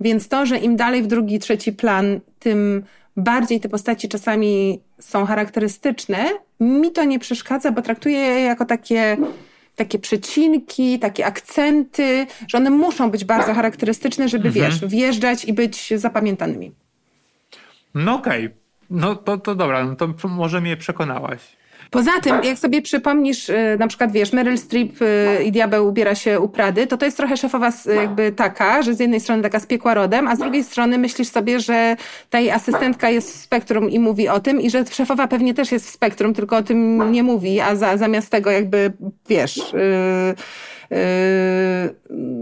Więc 0.00 0.28
to, 0.28 0.46
że 0.46 0.58
im 0.58 0.76
dalej 0.76 1.02
w 1.02 1.06
drugi, 1.06 1.38
trzeci 1.38 1.72
plan, 1.72 2.20
tym 2.38 2.84
bardziej 3.18 3.60
te 3.60 3.68
postaci 3.68 4.08
czasami 4.08 4.80
są 5.00 5.26
charakterystyczne, 5.26 6.24
mi 6.60 6.92
to 6.92 7.04
nie 7.04 7.18
przeszkadza, 7.18 7.72
bo 7.72 7.82
traktuję 7.82 8.18
je 8.18 8.40
jako 8.40 8.64
takie, 8.64 9.16
takie 9.76 9.98
przecinki, 9.98 10.98
takie 10.98 11.26
akcenty, 11.26 12.26
że 12.48 12.58
one 12.58 12.70
muszą 12.70 13.10
być 13.10 13.24
bardzo 13.24 13.54
charakterystyczne, 13.54 14.28
żeby 14.28 14.48
mhm. 14.48 14.64
wiesz, 14.64 14.86
wjeżdżać 14.86 15.44
i 15.44 15.52
być 15.52 15.92
zapamiętanymi. 15.96 16.72
No 17.94 18.14
okej. 18.14 18.46
Okay. 18.46 18.58
No 18.90 19.16
to, 19.16 19.38
to 19.38 19.54
dobra, 19.54 19.84
no 19.84 19.96
to 19.96 20.28
może 20.28 20.60
mnie 20.60 20.76
przekonałaś. 20.76 21.57
Poza 21.90 22.20
tym, 22.20 22.44
jak 22.44 22.58
sobie 22.58 22.82
przypomnisz, 22.82 23.48
y, 23.48 23.76
na 23.78 23.86
przykład 23.88 24.12
wiesz, 24.12 24.32
Meryl 24.32 24.58
Streep 24.58 25.02
y, 25.02 25.44
i 25.44 25.52
diabeł 25.52 25.88
ubiera 25.88 26.14
się 26.14 26.40
u 26.40 26.48
Prady, 26.48 26.86
to 26.86 26.96
to 26.96 27.04
jest 27.04 27.16
trochę 27.16 27.36
szefowa 27.36 27.72
jakby 28.00 28.32
taka, 28.32 28.82
że 28.82 28.94
z 28.94 29.00
jednej 29.00 29.20
strony 29.20 29.42
taka 29.42 29.60
spiekła 29.60 29.94
rodem, 29.94 30.28
a 30.28 30.36
z 30.36 30.38
drugiej 30.38 30.64
strony 30.64 30.98
myślisz 30.98 31.28
sobie, 31.28 31.60
że 31.60 31.96
ta 32.30 32.40
jej 32.40 32.50
asystentka 32.50 33.10
jest 33.10 33.30
w 33.30 33.36
spektrum 33.36 33.90
i 33.90 33.98
mówi 33.98 34.28
o 34.28 34.40
tym 34.40 34.60
i 34.60 34.70
że 34.70 34.84
szefowa 34.86 35.28
pewnie 35.28 35.54
też 35.54 35.72
jest 35.72 35.86
w 35.86 35.90
spektrum, 35.90 36.34
tylko 36.34 36.56
o 36.56 36.62
tym 36.62 37.12
nie 37.12 37.22
mówi, 37.22 37.60
a 37.60 37.76
za, 37.76 37.96
zamiast 37.96 38.30
tego 38.30 38.50
jakby, 38.50 38.92
wiesz... 39.28 39.56
Yy, 39.56 40.34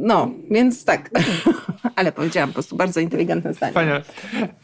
no, 0.03 0.31
więc 0.51 0.85
tak. 0.85 1.11
ale 1.97 2.13
powiedziałam 2.13 2.49
po 2.49 2.55
prostu 2.55 2.77
bardzo 2.77 3.01
inteligentne 3.01 3.55
zdanie. 3.55 3.73
Fajnie. 3.73 4.03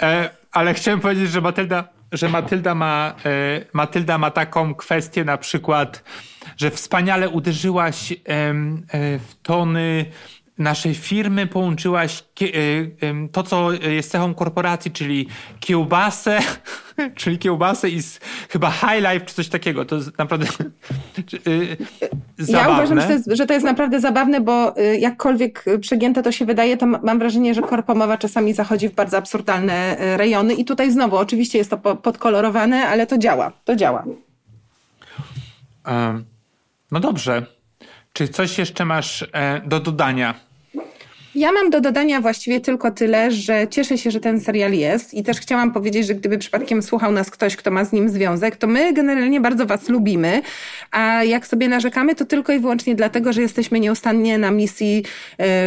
E, 0.03 0.31
ale 0.53 0.75
chciałem 0.75 1.01
powiedzieć, 1.01 1.31
że 1.31 1.41
Matylda 1.41 1.89
że 2.13 2.29
Matylda 2.29 2.75
ma, 2.75 3.15
e, 3.25 3.65
Matylda 3.73 4.19
ma 4.19 4.31
taką 4.31 4.75
kwestię 4.75 5.25
na 5.25 5.39
przykład, 5.39 6.05
że 6.57 6.71
wspaniale 6.71 7.29
uderzyłaś 7.29 8.15
w 9.19 9.35
tony 9.43 10.07
naszej 10.59 10.95
firmy, 10.95 11.47
połączyłaś 11.47 12.25
e, 12.41 12.49
to, 13.33 13.43
co 13.43 13.73
jest 13.73 14.11
cechą 14.11 14.35
korporacji, 14.35 14.91
czyli 14.91 15.29
kiełbasę, 15.61 16.41
czyli 17.15 17.39
kiełbasę 17.39 17.89
i 17.89 18.03
z, 18.03 18.21
chyba 18.49 18.71
high 18.71 19.13
life, 19.13 19.21
czy 19.21 19.35
coś 19.35 19.49
takiego. 19.49 19.85
To 19.85 19.97
jest 19.97 20.19
naprawdę 20.19 20.47
zabawne. 22.39 22.69
Ja 22.69 22.69
uważam, 22.69 23.01
że 23.01 23.07
to, 23.07 23.13
jest, 23.13 23.31
że 23.33 23.47
to 23.47 23.55
jest 23.55 23.67
naprawdę 23.67 24.01
zabawne, 24.01 24.41
bo 24.41 24.79
y, 24.79 24.99
jakkolwiek 24.99 25.65
przegięte 25.81 26.23
to 26.23 26.33
się 26.33 26.45
wydaje, 26.45 26.77
to 26.77 26.87
mam 26.87 27.19
wrażenie, 27.19 27.55
że 27.55 27.63
korpomowa 27.63 28.19
czasami 28.19 28.55
zachodzi 28.55 28.89
w 28.89 28.95
bardzo 28.95 29.17
absurdalne 29.17 30.01
y, 30.01 30.17
rejony 30.17 30.55
i 30.55 30.65
tutaj 30.65 30.91
znowu, 30.91 31.17
oczywiście 31.17 31.59
jest 31.59 31.71
to 31.71 31.79
podkolorowane, 31.97 32.89
ale 32.89 33.07
to 33.07 33.19
działa, 33.19 33.53
to 33.65 33.77
działa. 33.77 34.05
No 36.91 37.01
dobrze. 37.01 37.47
Czy 38.13 38.29
coś 38.29 38.59
jeszcze 38.59 38.85
masz 38.85 39.25
e, 39.33 39.61
do 39.67 39.81
dodania? 39.81 40.52
Ja 41.35 41.53
mam 41.53 41.71
do 41.71 41.81
dodania 41.81 42.21
właściwie 42.21 42.61
tylko 42.61 42.91
tyle, 42.91 43.31
że 43.31 43.69
cieszę 43.69 43.99
się, 43.99 44.11
że 44.11 44.21
ten 44.21 44.41
serial 44.41 44.73
jest 44.73 45.15
i 45.15 45.23
też 45.23 45.41
chciałam 45.41 45.73
powiedzieć, 45.73 46.07
że 46.07 46.15
gdyby 46.15 46.39
przypadkiem 46.39 46.83
słuchał 46.83 47.13
nas 47.13 47.31
ktoś, 47.31 47.57
kto 47.57 47.71
ma 47.71 47.85
z 47.85 47.93
nim 47.93 48.09
związek, 48.09 48.57
to 48.57 48.67
my 48.67 48.93
generalnie 48.93 49.41
bardzo 49.41 49.67
was 49.67 49.89
lubimy, 49.89 50.43
a 50.91 51.25
jak 51.25 51.47
sobie 51.47 51.69
narzekamy, 51.69 52.15
to 52.15 52.25
tylko 52.25 52.53
i 52.53 52.59
wyłącznie 52.59 52.95
dlatego, 52.95 53.33
że 53.33 53.43
jesteśmy 53.43 53.81
nieustannie 53.81 54.39
na 54.39 54.51
misji 54.51 55.05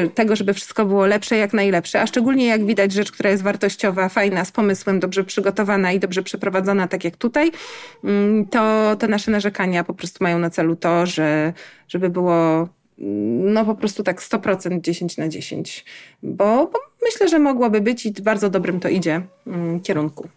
y, 0.05 0.09
tego, 0.09 0.35
żeby 0.35 0.53
wszystko 0.53 0.85
było 0.85 1.05
lepsze, 1.05 1.37
jak 1.37 1.53
najlepsze, 1.53 2.01
a 2.01 2.07
szczególnie 2.07 2.45
jak 2.45 2.65
widać 2.65 2.91
rzecz, 2.91 3.11
która 3.11 3.29
jest 3.29 3.43
wartościowa, 3.43 4.09
fajna, 4.09 4.45
z 4.45 4.51
pomysłem, 4.51 4.99
dobrze 4.99 5.23
przygotowana 5.23 5.91
i 5.91 5.99
dobrze 5.99 6.23
przeprowadzona, 6.23 6.87
tak 6.87 7.03
jak 7.03 7.15
tutaj, 7.15 7.47
y, 7.47 8.09
to, 8.51 8.95
to 8.99 9.07
nasze 9.07 9.31
narzekania 9.31 9.83
po 9.83 9.93
prostu 9.93 10.23
mają 10.23 10.39
na 10.39 10.49
celu 10.49 10.75
to, 10.75 11.05
że 11.05 11.53
żeby 11.87 12.09
było 12.09 12.67
no 12.97 13.65
po 13.65 13.75
prostu 13.75 14.03
tak 14.03 14.21
100% 14.21 14.81
10 14.81 15.17
na 15.17 15.27
10, 15.27 15.85
bo, 16.23 16.67
bo 16.73 16.79
myślę, 17.03 17.27
że 17.27 17.39
mogłoby 17.39 17.81
być 17.81 18.05
i 18.05 18.11
bardzo 18.11 18.49
dobrym 18.49 18.79
to 18.79 18.89
idzie 18.89 19.21
mm, 19.47 19.79
kierunku. 19.79 20.29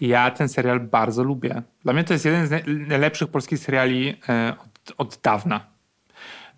Ja 0.00 0.30
ten 0.30 0.48
serial 0.48 0.80
bardzo 0.80 1.22
lubię. 1.22 1.62
Dla 1.84 1.92
mnie 1.92 2.04
to 2.04 2.12
jest 2.12 2.24
jeden 2.24 2.46
z 2.46 2.50
najlepszych 2.88 3.28
polskich 3.28 3.58
seriali 3.58 4.16
e, 4.28 4.54
od, 4.58 4.94
od 4.96 5.20
dawna. 5.22 5.66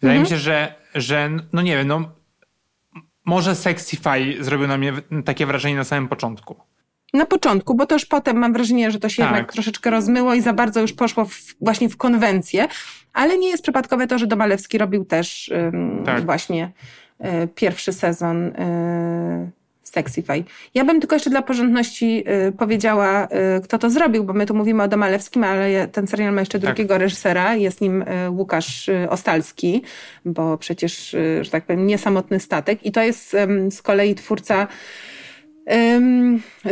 Wydaje 0.01 0.19
mhm. 0.19 0.23
mi 0.23 0.29
się, 0.29 0.37
że, 0.37 0.75
że 0.95 1.31
no 1.53 1.63
nie 1.63 1.77
wiem, 1.77 1.89
no 1.89 2.11
może 3.25 3.55
Sexify 3.55 4.37
zrobił 4.41 4.67
na 4.67 4.79
mnie 4.79 4.93
takie 5.25 5.47
wrażenie 5.47 5.77
na 5.77 5.85
samym 5.85 6.09
początku. 6.09 6.57
Na 7.15 7.27
początku, 7.27 7.75
bo 7.75 7.87
to 7.87 7.95
już 7.95 8.07
potem 8.07 8.37
mam 8.37 8.53
wrażenie, 8.53 8.91
że 8.91 8.99
to 9.01 9.09
się 9.09 9.23
tak. 9.23 9.33
jednak 9.33 9.53
troszeczkę 9.53 9.91
rozmyło 9.91 10.35
i 10.35 10.41
za 10.41 10.53
bardzo 10.53 10.81
już 10.81 10.93
poszło 10.93 11.25
w, 11.25 11.55
właśnie 11.61 11.89
w 11.89 11.97
konwencję. 11.97 12.69
Ale 13.13 13.39
nie 13.39 13.49
jest 13.49 13.63
przypadkowe 13.63 14.07
to, 14.07 14.19
że 14.19 14.27
Domalewski 14.27 14.79
robił 14.79 15.05
też 15.05 15.53
tak. 16.05 16.25
właśnie 16.25 16.73
y, 17.21 17.49
pierwszy 17.55 17.93
sezon 17.93 18.47
y, 18.47 19.51
Sexify. 19.83 20.45
Ja 20.75 20.85
bym 20.85 21.01
tylko 21.01 21.17
jeszcze 21.17 21.31
dla 21.31 21.43
porządności 21.43 22.25
y, 22.49 22.53
powiedziała, 22.53 23.25
y, 23.59 23.61
kto 23.63 23.79
to 23.79 23.91
zrobił, 23.91 24.25
bo 24.25 24.33
my 24.33 24.47
tu 24.47 24.55
mówimy 24.55 24.83
o 24.83 24.89
Domalewskim, 24.89 25.45
ale 25.45 25.89
ten 25.89 26.07
serial 26.07 26.35
ma 26.35 26.41
jeszcze 26.41 26.61
Tak. 26.61 26.71
drugiego 26.71 26.99
reżysera. 26.99 27.55
Jest 27.55 27.81
nim 27.81 28.03
y, 28.03 28.31
Łukasz 28.31 28.89
y, 28.89 29.07
Ostalski, 29.11 29.83
bo 30.25 30.59
przecież, 30.59 31.15
y, 31.15 31.45
że 31.45 31.51
tak 31.51 31.65
powiem, 31.65 31.87
niesamotny 31.87 32.41
statek. 32.41 32.87
I 32.87 32.93
to 32.93 33.03
jest 33.03 33.37
z 33.71 33.83
kolei 33.83 34.15
twórca 34.15 34.67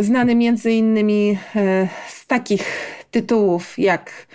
znany 0.00 0.34
między 0.34 0.72
innymi 0.72 1.38
y, 1.56 1.88
z 2.08 2.26
takich 2.26 2.64
tytułów 3.10 3.78
jak 3.78 4.26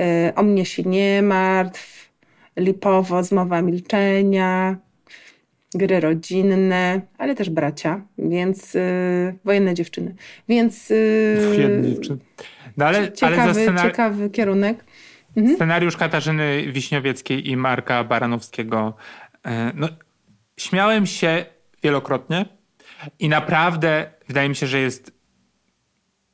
y, 0.00 0.34
O 0.34 0.42
mnie 0.42 0.64
się 0.64 0.82
nie 0.82 1.22
martw, 1.22 2.10
Lipowo, 2.56 3.22
Zmowa 3.22 3.62
milczenia, 3.62 4.76
gry 5.74 6.00
rodzinne, 6.00 7.00
ale 7.18 7.34
też 7.34 7.50
bracia, 7.50 8.00
więc 8.18 8.74
y, 8.74 9.38
wojenne 9.44 9.74
dziewczyny. 9.74 10.14
Więc 10.48 10.90
y, 10.90 11.56
Jedny, 11.58 12.00
czy... 12.00 12.18
No 12.76 12.86
ale, 12.86 12.98
ale 12.98 13.12
ciekawy, 13.12 13.54
scenar... 13.54 13.86
ciekawy 13.86 14.30
kierunek. 14.30 14.84
scenariusz 15.54 15.96
Katarzyny 15.96 16.72
Wiśniowieckiej 16.72 17.50
i 17.50 17.56
Marka 17.56 18.04
Baranowskiego. 18.04 18.94
e, 19.46 19.72
No, 19.74 19.88
śmiałem 20.56 21.06
się 21.06 21.44
wielokrotnie 21.82 22.55
i 23.18 23.28
naprawdę 23.28 24.10
wydaje 24.28 24.48
mi 24.48 24.56
się, 24.56 24.66
że 24.66 24.78
jest 24.80 25.12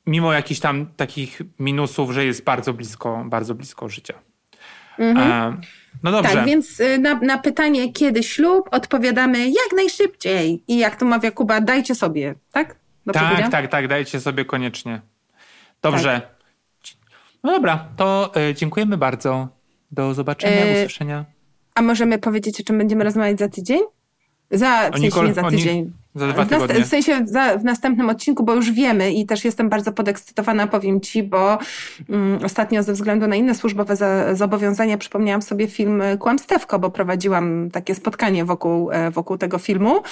mimo 0.07 0.33
jakichś 0.33 0.61
tam 0.61 0.87
takich 0.97 1.43
minusów, 1.59 2.11
że 2.11 2.25
jest 2.25 2.45
bardzo 2.45 2.73
blisko, 2.73 3.25
bardzo 3.27 3.55
blisko 3.55 3.89
życia. 3.89 4.15
E, 4.99 5.57
No 6.03 6.13
dobrze. 6.13 6.33
Tak, 6.35 6.47
więc 6.47 6.81
y, 6.81 6.99
na, 6.99 7.15
na 7.15 7.39
pytanie, 7.39 7.93
kiedy 7.93 8.23
ślub, 8.23 8.69
odpowiadamy 8.71 9.49
jak 9.49 9.73
najszybciej. 9.77 10.65
I 10.69 10.79
jak 10.79 10.97
to 10.97 11.05
mawia 11.05 11.31
Kuba, 11.31 11.61
dajcie 11.61 11.95
sobie, 11.95 12.35
tak? 12.53 12.77
Dobrze 13.07 13.21
Tak, 13.21 13.51
tak, 13.51 13.69
tak, 13.71 13.89
dajcie 13.89 14.21
sobie 14.21 14.45
koniecznie. 14.45 15.01
Dobrze. 15.83 16.21
No 17.45 17.53
dobra, 17.53 17.89
to 17.97 18.33
e, 18.37 18.55
dziękujemy 18.55 18.97
bardzo. 18.97 19.49
Do 19.91 20.15
zobaczenia, 20.15 20.65
E, 20.65 20.73
usłyszenia. 20.79 21.25
A 21.75 21.83
możemy 21.83 22.19
powiedzieć, 22.19 22.61
o 22.61 22.65
czym 22.65 22.79
będziemy 22.79 23.05
rozmawiać 23.05 23.39
za 23.39 23.49
tydzień? 23.49 23.81
Za, 24.51 24.91
w 24.91 24.93
sensie 24.95 25.09
Nicole- 25.09 25.27
nie 25.27 25.35
za 25.35 25.43
tydzień. 25.51 25.93
Za 26.15 26.29
dwa 26.29 26.47
tygodnie. 26.47 26.85
w 26.85 26.89
sensie 26.89 27.21
za, 27.25 27.59
w 27.59 27.65
następnym 27.65 28.09
odcinku, 28.11 28.45
bo 28.45 28.55
już 28.55 28.73
wiemy 28.73 29.13
i 29.13 29.27
też 29.27 29.45
jestem 29.45 29.69
bardzo 29.69 29.93
podekscytowana, 29.93 30.67
powiem 30.67 31.01
Ci, 31.01 31.23
bo 31.23 31.59
mm, 32.09 32.45
ostatnio 32.45 32.83
ze 32.83 32.93
względu 32.93 33.27
na 33.27 33.37
inne 33.37 33.55
służbowe 33.55 33.97
za, 33.97 34.35
zobowiązania 34.35 34.99
przypomniałam 34.99 35.43
sobie 35.43 35.69
film 35.69 36.03
Kłamstewko, 36.19 36.79
bo 36.79 36.91
prowadziłam 36.91 37.71
takie 37.71 37.95
spotkanie 37.95 38.45
wokół, 38.45 38.91
e, 38.91 39.11
wokół 39.11 39.39
tego 39.39 39.59
filmu. 39.59 40.03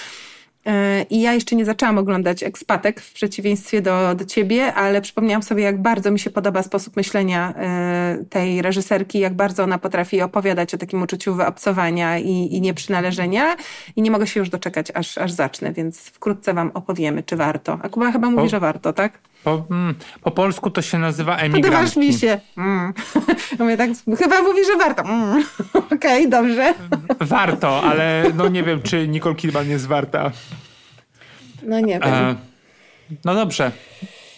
E, 0.67 1.03
I 1.03 1.21
ja 1.21 1.33
jeszcze 1.33 1.57
nie 1.57 1.65
zaczęłam 1.65 1.99
oglądać 1.99 2.43
Ekspatek 2.43 3.01
w 3.01 3.13
przeciwieństwie 3.13 3.83
do, 3.83 4.15
do 4.15 4.25
ciebie, 4.25 4.75
ale 4.75 5.01
przypomniałam 5.01 5.43
sobie, 5.43 5.63
jak 5.63 5.83
bardzo 5.83 6.11
mi 6.11 6.19
się 6.19 6.31
podoba 6.31 6.63
sposób 6.63 6.97
myślenia 6.97 7.55
e, 7.57 8.25
tej 8.31 8.63
reżyserki, 8.63 9.19
jak 9.19 9.35
bardzo 9.35 9.63
ona 9.63 9.79
potrafi 9.79 10.23
opowiadać 10.23 10.75
o 10.75 10.79
takim 10.79 11.03
uczuciu 11.03 11.35
wyobcowania 11.35 12.19
i, 12.19 12.55
i 12.55 12.61
nieprzynależenia. 12.61 13.57
I 13.97 14.03
nie 14.03 14.11
mogę 14.11 14.27
się 14.27 14.41
już 14.41 14.51
doczekać, 14.51 14.87
aż, 14.95 15.19
aż 15.19 15.33
zacznę, 15.33 15.73
więc 15.73 16.01
wkrótce 16.01 16.55
wam 16.55 16.71
opowiemy, 16.75 17.23
czy 17.23 17.37
warto. 17.37 17.79
A 17.83 17.89
Kuba 17.89 18.13
chyba 18.13 18.31
mówi, 18.31 18.47
O. 18.47 18.49
że 18.49 18.61
warto, 18.61 18.93
tak? 18.93 19.19
Po, 19.45 19.67
mm, 19.71 19.95
po 20.23 20.31
polsku 20.31 20.71
to 20.71 20.83
się 20.83 20.99
nazywa 20.99 21.33
Podobasz 21.37 21.55
emigrantki. 21.55 21.99
mi 22.01 22.15
się. 22.15 22.41
Mm. 22.57 22.95
Mówię 23.59 23.77
tak, 23.77 23.91
chyba 24.19 24.43
mówi, 24.43 24.65
że 24.65 24.77
warto. 24.77 25.03
Mm. 25.03 25.45
Okej, 25.97 26.29
dobrze. 26.29 26.75
Warto, 27.21 27.83
ale 27.83 28.25
no 28.35 28.49
nie 28.49 28.63
wiem, 28.63 28.83
czy 28.83 29.09
Nicole 29.09 29.35
Kidman 29.35 29.69
jest 29.69 29.87
warta. 29.87 30.31
No 31.63 31.81
nie 31.81 32.01
wiem. 32.01 32.15
E, 32.15 32.35
no 33.25 33.35
dobrze. 33.35 33.73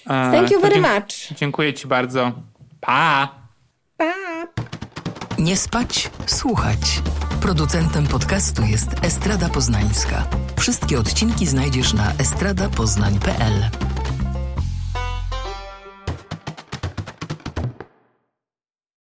E, 0.07 0.32
Thank 0.32 0.50
you 0.50 0.61
very 0.61 0.80
much. 0.80 1.34
Dziękuję 1.36 1.74
ci 1.74 1.86
bardzo. 1.88 2.32
Pa! 2.80 3.28
Pa! 3.96 4.12
Nie 5.38 5.57
spać, 5.57 6.11
słuchać. 6.26 7.03
Producentem 7.40 8.07
podcastu 8.07 8.62
jest 8.62 9.05
Estrada 9.05 9.48
Poznańska. 9.48 10.26
Wszystkie 10.59 10.98
odcinki 10.98 11.46
znajdziesz 11.46 11.92
na 11.92 12.12
estradapoznań.pl. 12.18 13.70